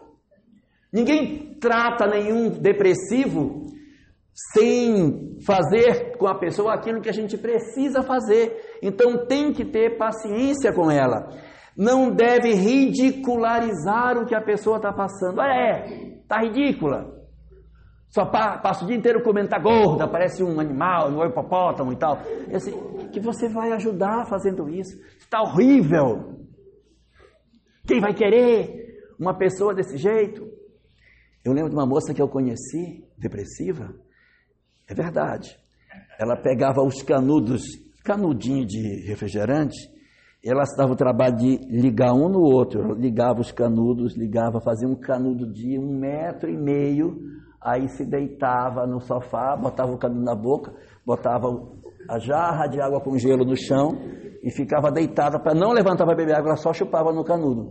[0.93, 3.64] Ninguém trata nenhum depressivo
[4.35, 8.78] sem fazer com a pessoa aquilo que a gente precisa fazer.
[8.82, 11.28] Então, tem que ter paciência com ela.
[11.76, 15.41] Não deve ridicularizar o que a pessoa está passando.
[15.41, 17.14] Ah, é, está ridícula.
[18.09, 22.18] Só passa o dia inteiro comendo, tá gorda, parece um animal, um hipopótamo e tal.
[22.49, 22.70] E assim,
[23.12, 24.97] que você vai ajudar fazendo isso?
[25.18, 26.39] Está horrível.
[27.87, 30.49] Quem vai querer uma pessoa desse jeito?
[31.45, 33.93] Eu lembro de uma moça que eu conheci, depressiva,
[34.89, 35.57] É verdade.
[36.18, 37.62] Ela pegava os canudos,
[38.05, 39.76] canudinho de refrigerante,
[40.45, 44.87] ela se dava o trabalho de ligar um no outro, ligava os canudos, ligava, fazia
[44.87, 47.16] um canudo de um metro e meio,
[47.62, 50.70] aí se deitava no sofá, botava o canudo na boca,
[51.05, 51.49] botava
[52.11, 53.99] a jarra de água com gelo no chão
[54.43, 57.70] e ficava deitada para não levantar para beber água, ela só chupava no canudo.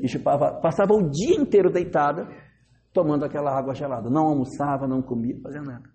[0.00, 2.28] E chupava, passava o dia inteiro deitada,
[2.92, 4.08] tomando aquela água gelada.
[4.08, 5.93] Não almoçava, não comia, fazia nada.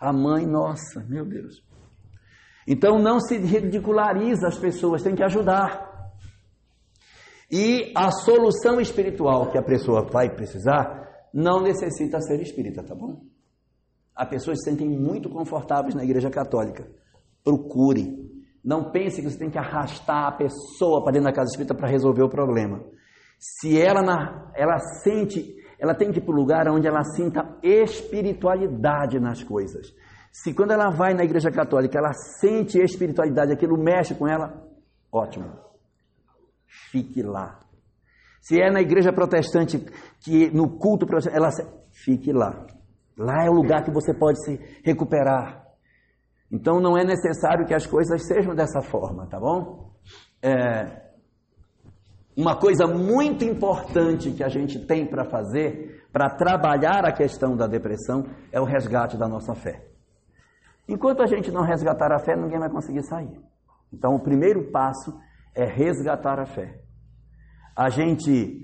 [0.00, 1.62] A mãe, nossa, meu Deus.
[2.66, 5.90] Então não se ridiculariza as pessoas, tem que ajudar.
[7.50, 11.00] E a solução espiritual que a pessoa vai precisar
[11.34, 13.22] não necessita ser espírita, tá bom?
[14.14, 16.88] As pessoas se sentem muito confortáveis na igreja católica.
[17.42, 18.30] Procure.
[18.62, 21.88] Não pense que você tem que arrastar a pessoa para dentro da casa espírita para
[21.88, 22.84] resolver o problema.
[23.38, 29.18] Se ela, ela sente, ela tem que ir para o lugar onde ela sinta espiritualidade
[29.18, 29.94] nas coisas.
[30.30, 34.62] Se quando ela vai na igreja católica, ela sente espiritualidade, aquilo mexe com ela,
[35.10, 35.50] ótimo.
[36.90, 37.58] Fique lá.
[38.40, 39.78] Se é na igreja protestante,
[40.20, 41.50] que no culto protestante, ela
[41.90, 42.66] fique lá.
[43.16, 45.64] Lá é o lugar que você pode se recuperar.
[46.52, 49.92] Então não é necessário que as coisas sejam dessa forma, tá bom?
[50.42, 51.09] É,
[52.40, 57.66] uma coisa muito importante que a gente tem para fazer, para trabalhar a questão da
[57.66, 59.84] depressão, é o resgate da nossa fé.
[60.88, 63.38] Enquanto a gente não resgatar a fé, ninguém vai conseguir sair.
[63.92, 65.12] Então, o primeiro passo
[65.54, 66.80] é resgatar a fé.
[67.76, 68.56] A gente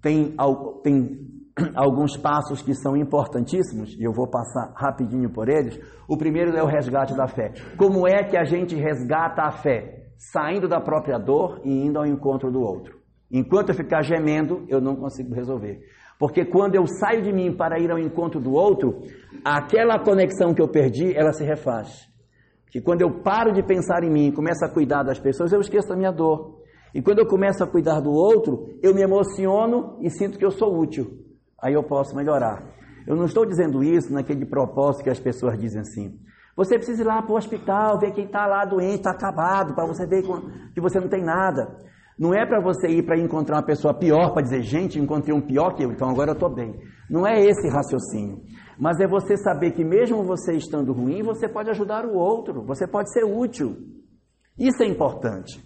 [0.00, 0.34] tem,
[0.82, 1.20] tem
[1.76, 5.78] alguns passos que são importantíssimos, e eu vou passar rapidinho por eles.
[6.08, 7.52] O primeiro é o resgate da fé.
[7.76, 9.98] Como é que a gente resgata a fé?
[10.16, 13.01] Saindo da própria dor e indo ao encontro do outro.
[13.32, 15.80] Enquanto eu ficar gemendo, eu não consigo resolver.
[16.18, 19.00] Porque quando eu saio de mim para ir ao encontro do outro,
[19.44, 22.06] aquela conexão que eu perdi, ela se refaz.
[22.70, 25.60] Que quando eu paro de pensar em mim e começo a cuidar das pessoas, eu
[25.60, 26.60] esqueço da minha dor.
[26.94, 30.50] E quando eu começo a cuidar do outro, eu me emociono e sinto que eu
[30.50, 31.22] sou útil
[31.62, 32.60] aí eu posso melhorar.
[33.06, 36.18] Eu não estou dizendo isso naquele propósito que as pessoas dizem assim.
[36.56, 39.86] Você precisa ir lá para o hospital, ver quem está lá doente, está acabado, para
[39.86, 40.22] você ver
[40.74, 41.78] que você não tem nada.
[42.18, 45.40] Não é para você ir para encontrar uma pessoa pior, para dizer, gente, encontrei um
[45.40, 46.78] pior que eu, então agora eu estou bem.
[47.08, 48.42] Não é esse raciocínio.
[48.78, 52.86] Mas é você saber que mesmo você estando ruim, você pode ajudar o outro, você
[52.86, 53.76] pode ser útil.
[54.58, 55.62] Isso é importante.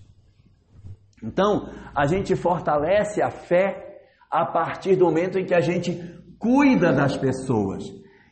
[1.23, 5.99] Então, a gente fortalece a fé a partir do momento em que a gente
[6.39, 7.85] cuida das pessoas.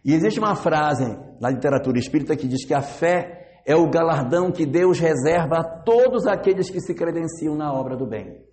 [0.04, 1.04] E existe uma frase
[1.40, 5.64] na literatura espírita que diz que a fé é o galardão que Deus reserva a
[5.64, 8.44] todos aqueles que se credenciam na obra do bem.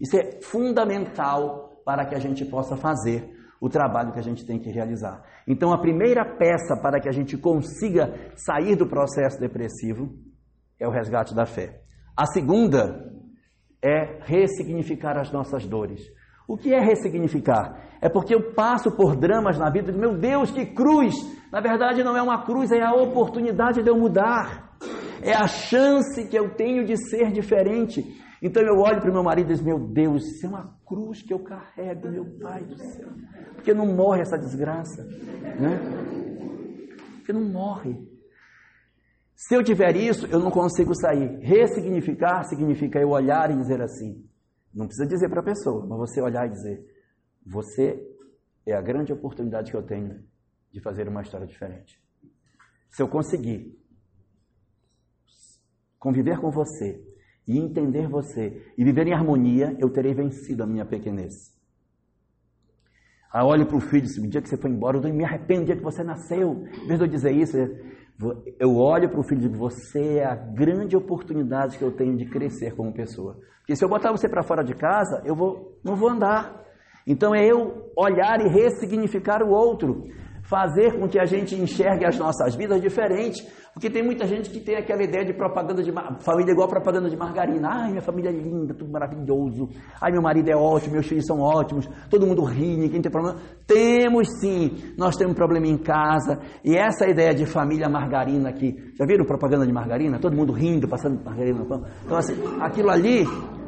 [0.00, 3.30] Isso é fundamental para que a gente possa fazer
[3.60, 5.22] o trabalho que a gente tem que realizar.
[5.46, 10.08] Então, a primeira peça para que a gente consiga sair do processo depressivo
[10.78, 11.82] é o resgate da fé.
[12.16, 13.12] A segunda
[13.84, 16.00] é ressignificar as nossas dores.
[16.48, 17.98] O que é ressignificar?
[18.00, 21.14] É porque eu passo por dramas na vida meu Deus, que cruz!
[21.50, 24.76] Na verdade, não é uma cruz, é a oportunidade de eu mudar.
[25.22, 28.02] É a chance que eu tenho de ser diferente.
[28.40, 31.22] Então eu olho para o meu marido e digo: Meu Deus, isso é uma cruz
[31.22, 33.08] que eu carrego, meu Pai do céu.
[33.54, 35.04] Porque não morre essa desgraça.
[35.04, 35.78] Né?
[37.16, 37.98] Porque não morre.
[39.34, 41.38] Se eu tiver isso, eu não consigo sair.
[41.40, 44.24] Ressignificar significa eu olhar e dizer assim:
[44.74, 46.82] não precisa dizer para a pessoa, mas você olhar e dizer:
[47.44, 48.00] você
[48.66, 50.29] é a grande oportunidade que eu tenho
[50.72, 52.00] de fazer uma história diferente.
[52.88, 53.78] Se eu conseguir
[55.98, 57.04] conviver com você
[57.46, 61.58] e entender você e viver em harmonia, eu terei vencido a minha pequenez.
[63.32, 65.24] Aí olho para o filho e diz: o dia que você foi embora, eu me
[65.24, 66.64] arrependo do dia que você nasceu.
[66.82, 67.56] Em vez de eu dizer isso,
[68.58, 72.16] eu olho para o filho e digo: Você é a grande oportunidade que eu tenho
[72.16, 73.38] de crescer como pessoa.
[73.60, 76.60] Porque se eu botar você para fora de casa, eu vou, não vou andar.
[77.06, 80.08] Então é eu olhar e ressignificar o outro
[80.50, 83.46] fazer com que a gente enxergue as nossas vidas diferente.
[83.72, 85.92] Porque tem muita gente que tem aquela ideia de propaganda de
[86.22, 87.68] família igual propaganda de margarina.
[87.70, 89.68] Ai, minha família é linda, tudo maravilhoso.
[90.02, 93.38] Ai, meu marido é ótimo, meus filhos são ótimos, todo mundo ri, ninguém tem problema.
[93.68, 96.40] Temos sim, nós temos problema em casa.
[96.64, 100.18] E essa ideia de família margarina aqui, já viram propaganda de margarina?
[100.18, 101.84] Todo mundo rindo, passando margarina no pão.
[102.04, 103.24] Então, assim, aquilo ali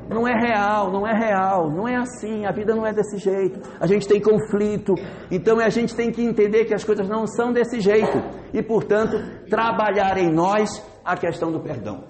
[0.09, 3.61] não é real, não é real, não é assim, a vida não é desse jeito.
[3.81, 4.95] A gente tem conflito,
[5.31, 8.19] então a gente tem que entender que as coisas não são desse jeito
[8.53, 9.17] e, portanto,
[9.49, 10.71] trabalhar em nós
[11.05, 12.05] a questão do perdão.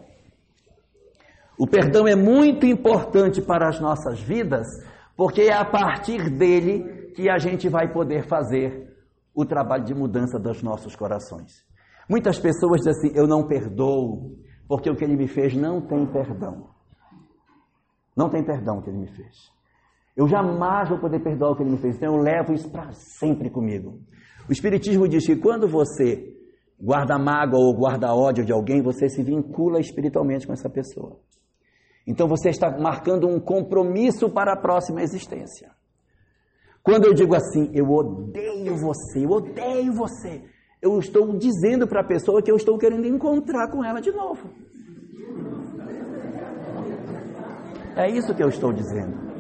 [1.59, 4.67] O perdão é muito importante para as nossas vidas,
[5.17, 8.91] porque é a partir dele que a gente vai poder fazer
[9.35, 11.65] o trabalho de mudança dos nossos corações.
[12.09, 14.37] Muitas pessoas dizem assim: eu não perdoo,
[14.67, 16.72] porque o que ele me fez não tem perdão.
[18.17, 19.51] Não tem perdão que ele me fez.
[20.17, 22.93] Eu jamais vou poder perdoar o que ele me fez, então eu levo isso para
[22.93, 23.99] sempre comigo.
[24.49, 26.37] O Espiritismo diz que quando você
[26.79, 31.19] guarda mágoa ou guarda ódio de alguém, você se vincula espiritualmente com essa pessoa.
[32.07, 35.71] Então você está marcando um compromisso para a próxima existência.
[36.83, 40.43] Quando eu digo assim, eu odeio você, eu odeio você,
[40.83, 44.51] eu estou dizendo para a pessoa que eu estou querendo encontrar com ela de novo.
[47.97, 49.33] É isso que eu estou dizendo.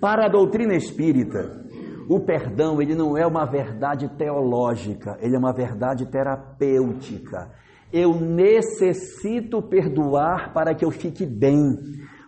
[0.00, 1.60] Para a doutrina espírita,
[2.08, 7.50] o perdão ele não é uma verdade teológica, ele é uma verdade terapêutica.
[7.92, 11.78] Eu necessito perdoar para que eu fique bem.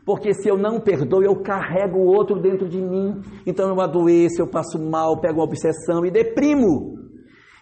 [0.05, 3.23] Porque se eu não perdoo, eu carrego o outro dentro de mim.
[3.47, 6.99] Então eu adoeço, eu passo mal, pego uma obsessão e deprimo.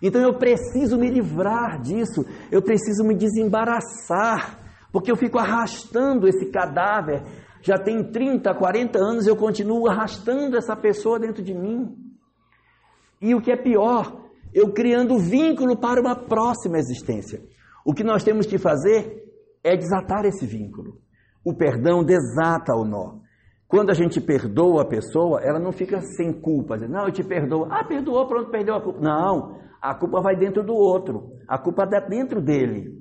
[0.03, 4.60] Então eu preciso me livrar disso, eu preciso me desembaraçar,
[4.93, 7.23] porque eu fico arrastando esse cadáver.
[7.63, 11.95] Já tem 30, 40 anos, eu continuo arrastando essa pessoa dentro de mim.
[13.21, 17.41] E o que é pior, eu criando vínculo para uma próxima existência.
[17.85, 19.25] O que nós temos que fazer
[19.63, 20.99] é desatar esse vínculo.
[21.45, 23.21] O perdão desata o nó.
[23.69, 26.77] Quando a gente perdoa a pessoa, ela não fica sem culpa.
[26.77, 27.69] Não, eu te perdoo.
[27.71, 29.01] Ah, perdoou, pronto, perdeu a culpa.
[29.01, 31.37] Não, a culpa vai dentro do outro.
[31.47, 33.00] A culpa está dentro dele.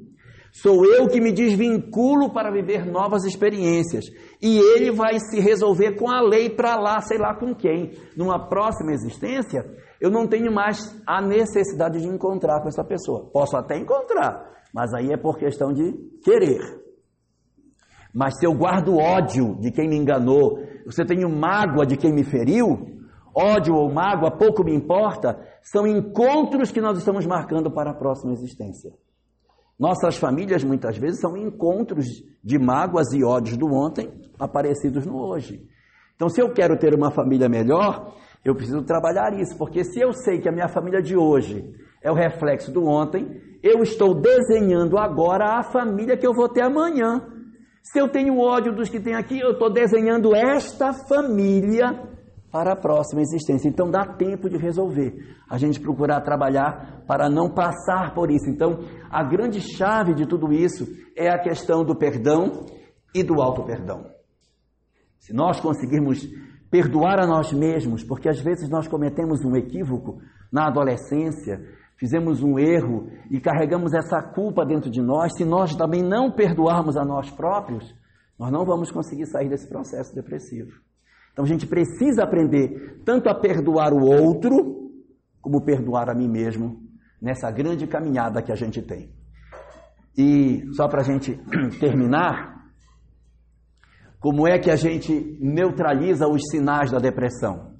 [0.51, 4.05] Sou eu que me desvinculo para viver novas experiências.
[4.41, 7.91] E ele vai se resolver com a lei para lá, sei lá com quem.
[8.17, 9.63] Numa próxima existência,
[10.01, 13.29] eu não tenho mais a necessidade de encontrar com essa pessoa.
[13.31, 15.93] Posso até encontrar, mas aí é por questão de
[16.23, 16.79] querer.
[18.13, 20.57] Mas se eu guardo ódio de quem me enganou,
[20.89, 22.97] se eu tenho mágoa de quem me feriu,
[23.35, 28.33] ódio ou mágoa, pouco me importa, são encontros que nós estamos marcando para a próxima
[28.33, 28.91] existência.
[29.79, 32.05] Nossas famílias muitas vezes são encontros
[32.43, 35.65] de mágoas e ódios do ontem aparecidos no hoje.
[36.15, 38.13] Então, se eu quero ter uma família melhor,
[38.43, 41.73] eu preciso trabalhar isso, porque se eu sei que a minha família de hoje
[42.03, 46.61] é o reflexo do ontem, eu estou desenhando agora a família que eu vou ter
[46.61, 47.21] amanhã.
[47.81, 52.08] Se eu tenho ódio dos que tem aqui, eu estou desenhando esta família
[52.51, 53.67] para a próxima existência.
[53.67, 55.35] Então dá tempo de resolver.
[55.49, 58.49] A gente procurar trabalhar para não passar por isso.
[58.49, 58.79] Então,
[59.09, 62.65] a grande chave de tudo isso é a questão do perdão
[63.13, 64.05] e do auto-perdão.
[65.17, 66.27] Se nós conseguirmos
[66.69, 70.21] perdoar a nós mesmos, porque às vezes nós cometemos um equívoco
[70.51, 71.61] na adolescência,
[71.97, 76.95] fizemos um erro e carregamos essa culpa dentro de nós, se nós também não perdoarmos
[76.95, 77.93] a nós próprios,
[78.37, 80.71] nós não vamos conseguir sair desse processo depressivo.
[81.39, 84.91] Então a gente precisa aprender tanto a perdoar o outro,
[85.39, 86.81] como perdoar a mim mesmo,
[87.21, 89.09] nessa grande caminhada que a gente tem.
[90.17, 91.39] E só para a gente
[91.79, 92.65] terminar,
[94.19, 97.73] como é que a gente neutraliza os sinais da depressão?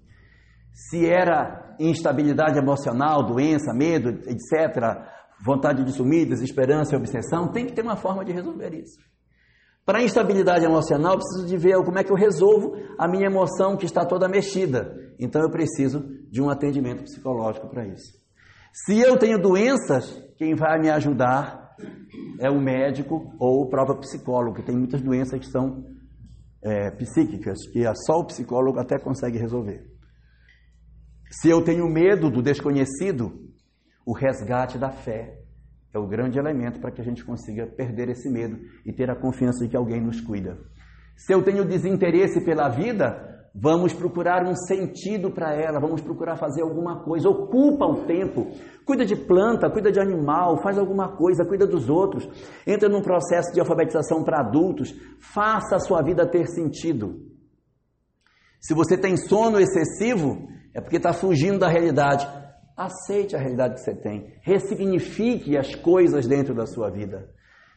[0.72, 5.03] Se era instabilidade emocional, doença, medo, etc.,
[5.43, 8.97] vontade de sumir, desesperança e obsessão, tem que ter uma forma de resolver isso.
[9.90, 13.26] Para a instabilidade emocional, eu preciso de ver como é que eu resolvo a minha
[13.26, 14.96] emoção que está toda mexida.
[15.18, 18.14] Então eu preciso de um atendimento psicológico para isso.
[18.72, 21.76] Se eu tenho doenças, quem vai me ajudar
[22.40, 25.84] é o médico ou o próprio psicólogo, que tem muitas doenças que são
[26.61, 29.88] é, psíquicas, que só o psicólogo até consegue resolver.
[31.32, 33.32] Se eu tenho medo do desconhecido,
[34.06, 35.39] o resgate da fé
[35.94, 39.16] é o grande elemento para que a gente consiga perder esse medo e ter a
[39.16, 40.57] confiança de que alguém nos cuida.
[41.16, 46.61] Se eu tenho desinteresse pela vida, vamos procurar um sentido para ela, vamos procurar fazer
[46.61, 48.48] alguma coisa, ocupa o tempo,
[48.86, 52.28] cuida de planta, cuida de animal, faz alguma coisa, cuida dos outros,
[52.66, 57.20] entra num processo de alfabetização para adultos, faça a sua vida ter sentido.
[58.61, 62.28] Se você tem sono excessivo, é porque está fugindo da realidade.
[62.80, 64.34] Aceite a realidade que você tem.
[64.41, 67.30] Ressignifique as coisas dentro da sua vida.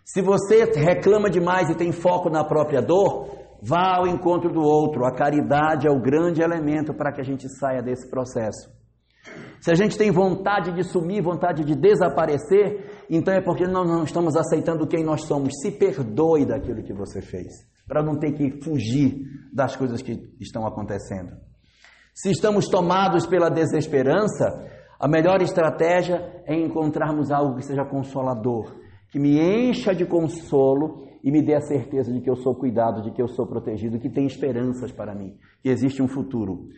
[0.04, 3.26] Se você reclama demais e tem foco na própria dor,
[3.60, 5.04] vá ao encontro do outro.
[5.04, 8.70] A caridade é o grande elemento para que a gente saia desse processo.
[9.60, 14.04] Se a gente tem vontade de sumir, vontade de desaparecer, então é porque nós não
[14.04, 15.50] estamos aceitando quem nós somos.
[15.60, 17.48] Se perdoe daquilo que você fez,
[17.88, 19.16] para não ter que fugir
[19.52, 21.32] das coisas que estão acontecendo.
[22.14, 24.46] Se estamos tomados pela desesperança,
[25.02, 28.72] a melhor estratégia é encontrarmos algo que seja consolador,
[29.10, 33.02] que me encha de consolo e me dê a certeza de que eu sou cuidado,
[33.02, 36.68] de que eu sou protegido, que tem esperanças para mim, que existe um futuro.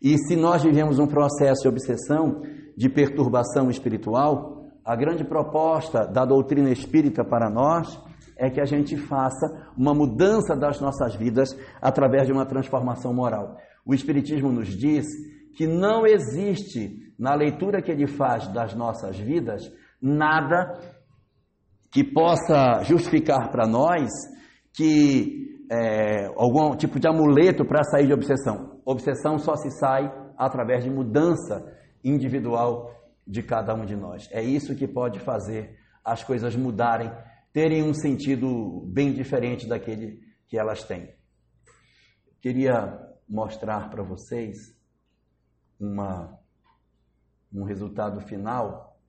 [0.00, 2.40] E se nós vivemos um processo de obsessão,
[2.74, 8.00] de perturbação espiritual, a grande proposta da doutrina espírita para nós
[8.38, 9.46] é que a gente faça
[9.76, 13.58] uma mudança das nossas vidas através de uma transformação moral.
[13.84, 15.04] O Espiritismo nos diz
[15.54, 19.62] que não existe, na leitura que ele faz das nossas vidas,
[20.00, 20.78] nada
[21.92, 24.10] que possa justificar para nós
[24.72, 28.80] que é, algum tipo de amuleto para sair de obsessão.
[28.84, 31.64] Obsessão só se sai através de mudança
[32.02, 32.92] individual
[33.26, 34.28] de cada um de nós.
[34.30, 37.10] É isso que pode fazer as coisas mudarem,
[37.52, 41.14] terem um sentido bem diferente daquele que elas têm.
[42.42, 44.76] Queria mostrar para vocês
[45.80, 46.38] uma,
[47.54, 49.00] um resultado final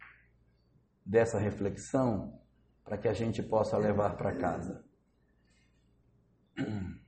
[1.05, 2.39] dessa reflexão
[2.83, 4.85] para que a gente possa levar para casa.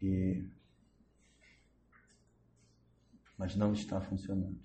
[0.00, 0.48] E
[3.36, 4.62] mas não está funcionando.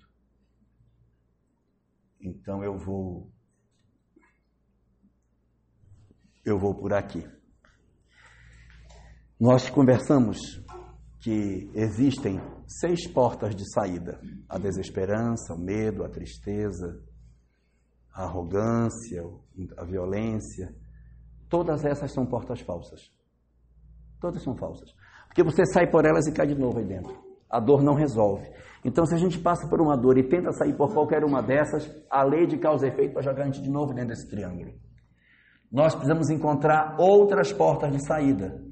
[2.20, 3.32] Então eu vou
[6.44, 7.28] eu vou por aqui.
[9.40, 10.63] Nós conversamos
[11.24, 12.38] que existem
[12.68, 17.00] seis portas de saída: a desesperança, o medo, a tristeza,
[18.12, 19.24] a arrogância,
[19.78, 20.74] a violência.
[21.48, 23.10] Todas essas são portas falsas.
[24.20, 24.90] Todas são falsas.
[25.26, 27.16] Porque você sai por elas e cai de novo aí dentro.
[27.48, 28.46] A dor não resolve.
[28.84, 31.90] Então, se a gente passa por uma dor e tenta sair por qualquer uma dessas,
[32.10, 34.74] a lei de causa e efeito vai jogar a gente de novo dentro desse triângulo.
[35.72, 38.62] Nós precisamos encontrar outras portas de saída.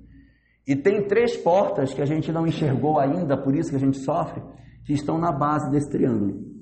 [0.67, 3.99] E tem três portas que a gente não enxergou ainda, por isso que a gente
[3.99, 4.43] sofre,
[4.85, 6.53] que estão na base desse triângulo.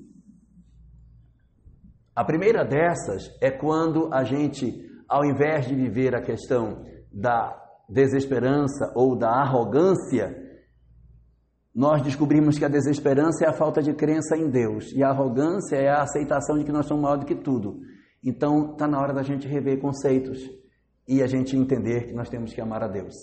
[2.15, 7.57] A primeira dessas é quando a gente, ao invés de viver a questão da
[7.87, 10.35] desesperança ou da arrogância,
[11.73, 15.77] nós descobrimos que a desesperança é a falta de crença em Deus e a arrogância
[15.77, 17.79] é a aceitação de que nós somos maior do que tudo.
[18.23, 20.39] Então, está na hora da gente rever conceitos
[21.07, 23.15] e a gente entender que nós temos que amar a Deus.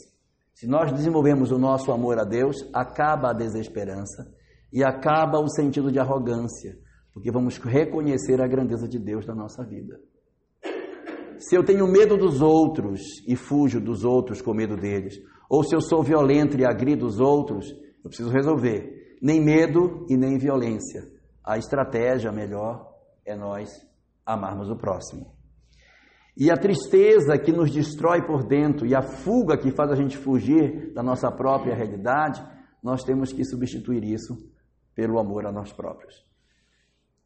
[0.59, 4.29] Se nós desenvolvemos o nosso amor a Deus, acaba a desesperança
[4.73, 6.77] e acaba o sentido de arrogância,
[7.15, 10.01] porque vamos reconhecer a grandeza de Deus na nossa vida.
[11.39, 15.15] Se eu tenho medo dos outros e fujo dos outros com medo deles,
[15.49, 17.71] ou se eu sou violento e agrido os outros,
[18.03, 19.17] eu preciso resolver.
[19.23, 21.05] Nem medo e nem violência.
[21.45, 22.85] A estratégia melhor
[23.25, 23.71] é nós
[24.27, 25.38] amarmos o próximo.
[26.39, 30.17] E a tristeza que nos destrói por dentro e a fuga que faz a gente
[30.17, 32.41] fugir da nossa própria realidade,
[32.81, 34.37] nós temos que substituir isso
[34.95, 36.25] pelo amor a nós próprios.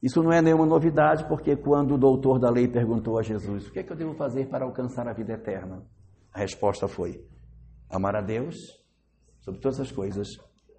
[0.02, 3.72] Isso não é nenhuma novidade, porque quando o doutor da lei perguntou a Jesus: O
[3.72, 5.84] que é que eu devo fazer para alcançar a vida eterna?
[6.32, 7.22] A resposta foi:
[7.90, 8.56] amar a Deus
[9.40, 10.28] sobre todas as coisas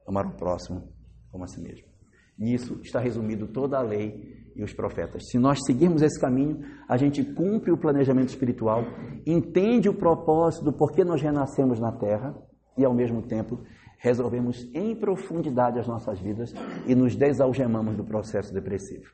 [0.07, 0.91] amar o próximo
[1.31, 1.92] como a si mesmo.
[2.37, 5.23] Nisso está resumido toda a lei e os profetas.
[5.29, 8.83] Se nós seguirmos esse caminho, a gente cumpre o planejamento espiritual,
[9.25, 12.35] entende o propósito do porquê nós renascemos na Terra
[12.77, 13.59] e, ao mesmo tempo,
[13.97, 16.53] resolvemos em profundidade as nossas vidas
[16.85, 19.09] e nos desalgemamos do processo depressivo.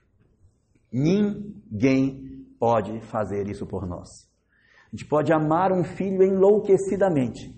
[0.92, 4.10] Ninguém pode fazer isso por nós.
[4.92, 7.56] A gente pode amar um filho enlouquecidamente,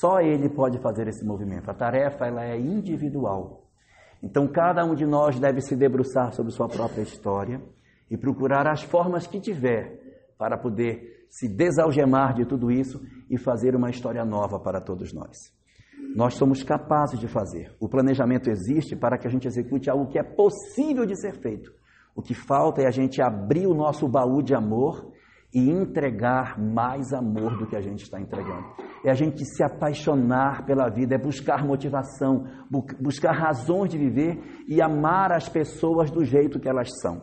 [0.00, 1.70] só ele pode fazer esse movimento.
[1.70, 3.65] A tarefa ela é individual.
[4.22, 7.60] Então cada um de nós deve se debruçar sobre sua própria história
[8.10, 10.00] e procurar as formas que tiver
[10.38, 15.54] para poder se desalgemar de tudo isso e fazer uma história nova para todos nós.
[16.14, 17.74] Nós somos capazes de fazer.
[17.80, 21.70] O planejamento existe para que a gente execute algo que é possível de ser feito.
[22.14, 25.12] O que falta é a gente abrir o nosso baú de amor
[25.56, 28.66] e entregar mais amor do que a gente está entregando.
[29.02, 34.38] É a gente se apaixonar pela vida, é buscar motivação, bu buscar razões de viver
[34.68, 37.22] e amar as pessoas do jeito que elas são.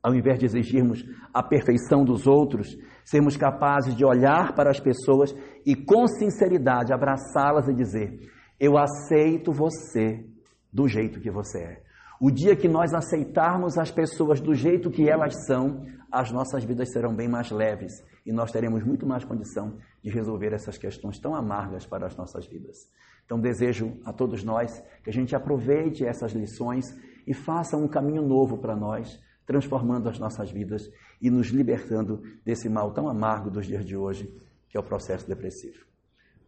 [0.00, 1.02] Ao invés de exigirmos
[1.32, 2.68] a perfeição dos outros,
[3.04, 5.34] sermos capazes de olhar para as pessoas
[5.66, 8.16] e com sinceridade abraçá-las e dizer:
[8.60, 10.24] Eu aceito você
[10.72, 11.82] do jeito que você é.
[12.20, 16.92] O dia que nós aceitarmos as pessoas do jeito que elas são, as nossas vidas
[16.92, 17.92] serão bem mais leves
[18.24, 22.46] e nós teremos muito mais condição de resolver essas questões tão amargas para as nossas
[22.46, 22.88] vidas.
[23.24, 26.84] Então, desejo a todos nós que a gente aproveite essas lições
[27.26, 32.68] e faça um caminho novo para nós, transformando as nossas vidas e nos libertando desse
[32.68, 34.32] mal tão amargo dos dias de hoje,
[34.68, 35.84] que é o processo depressivo.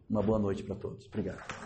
[0.09, 1.05] Uma boa noite para todos.
[1.07, 1.57] Obrigado.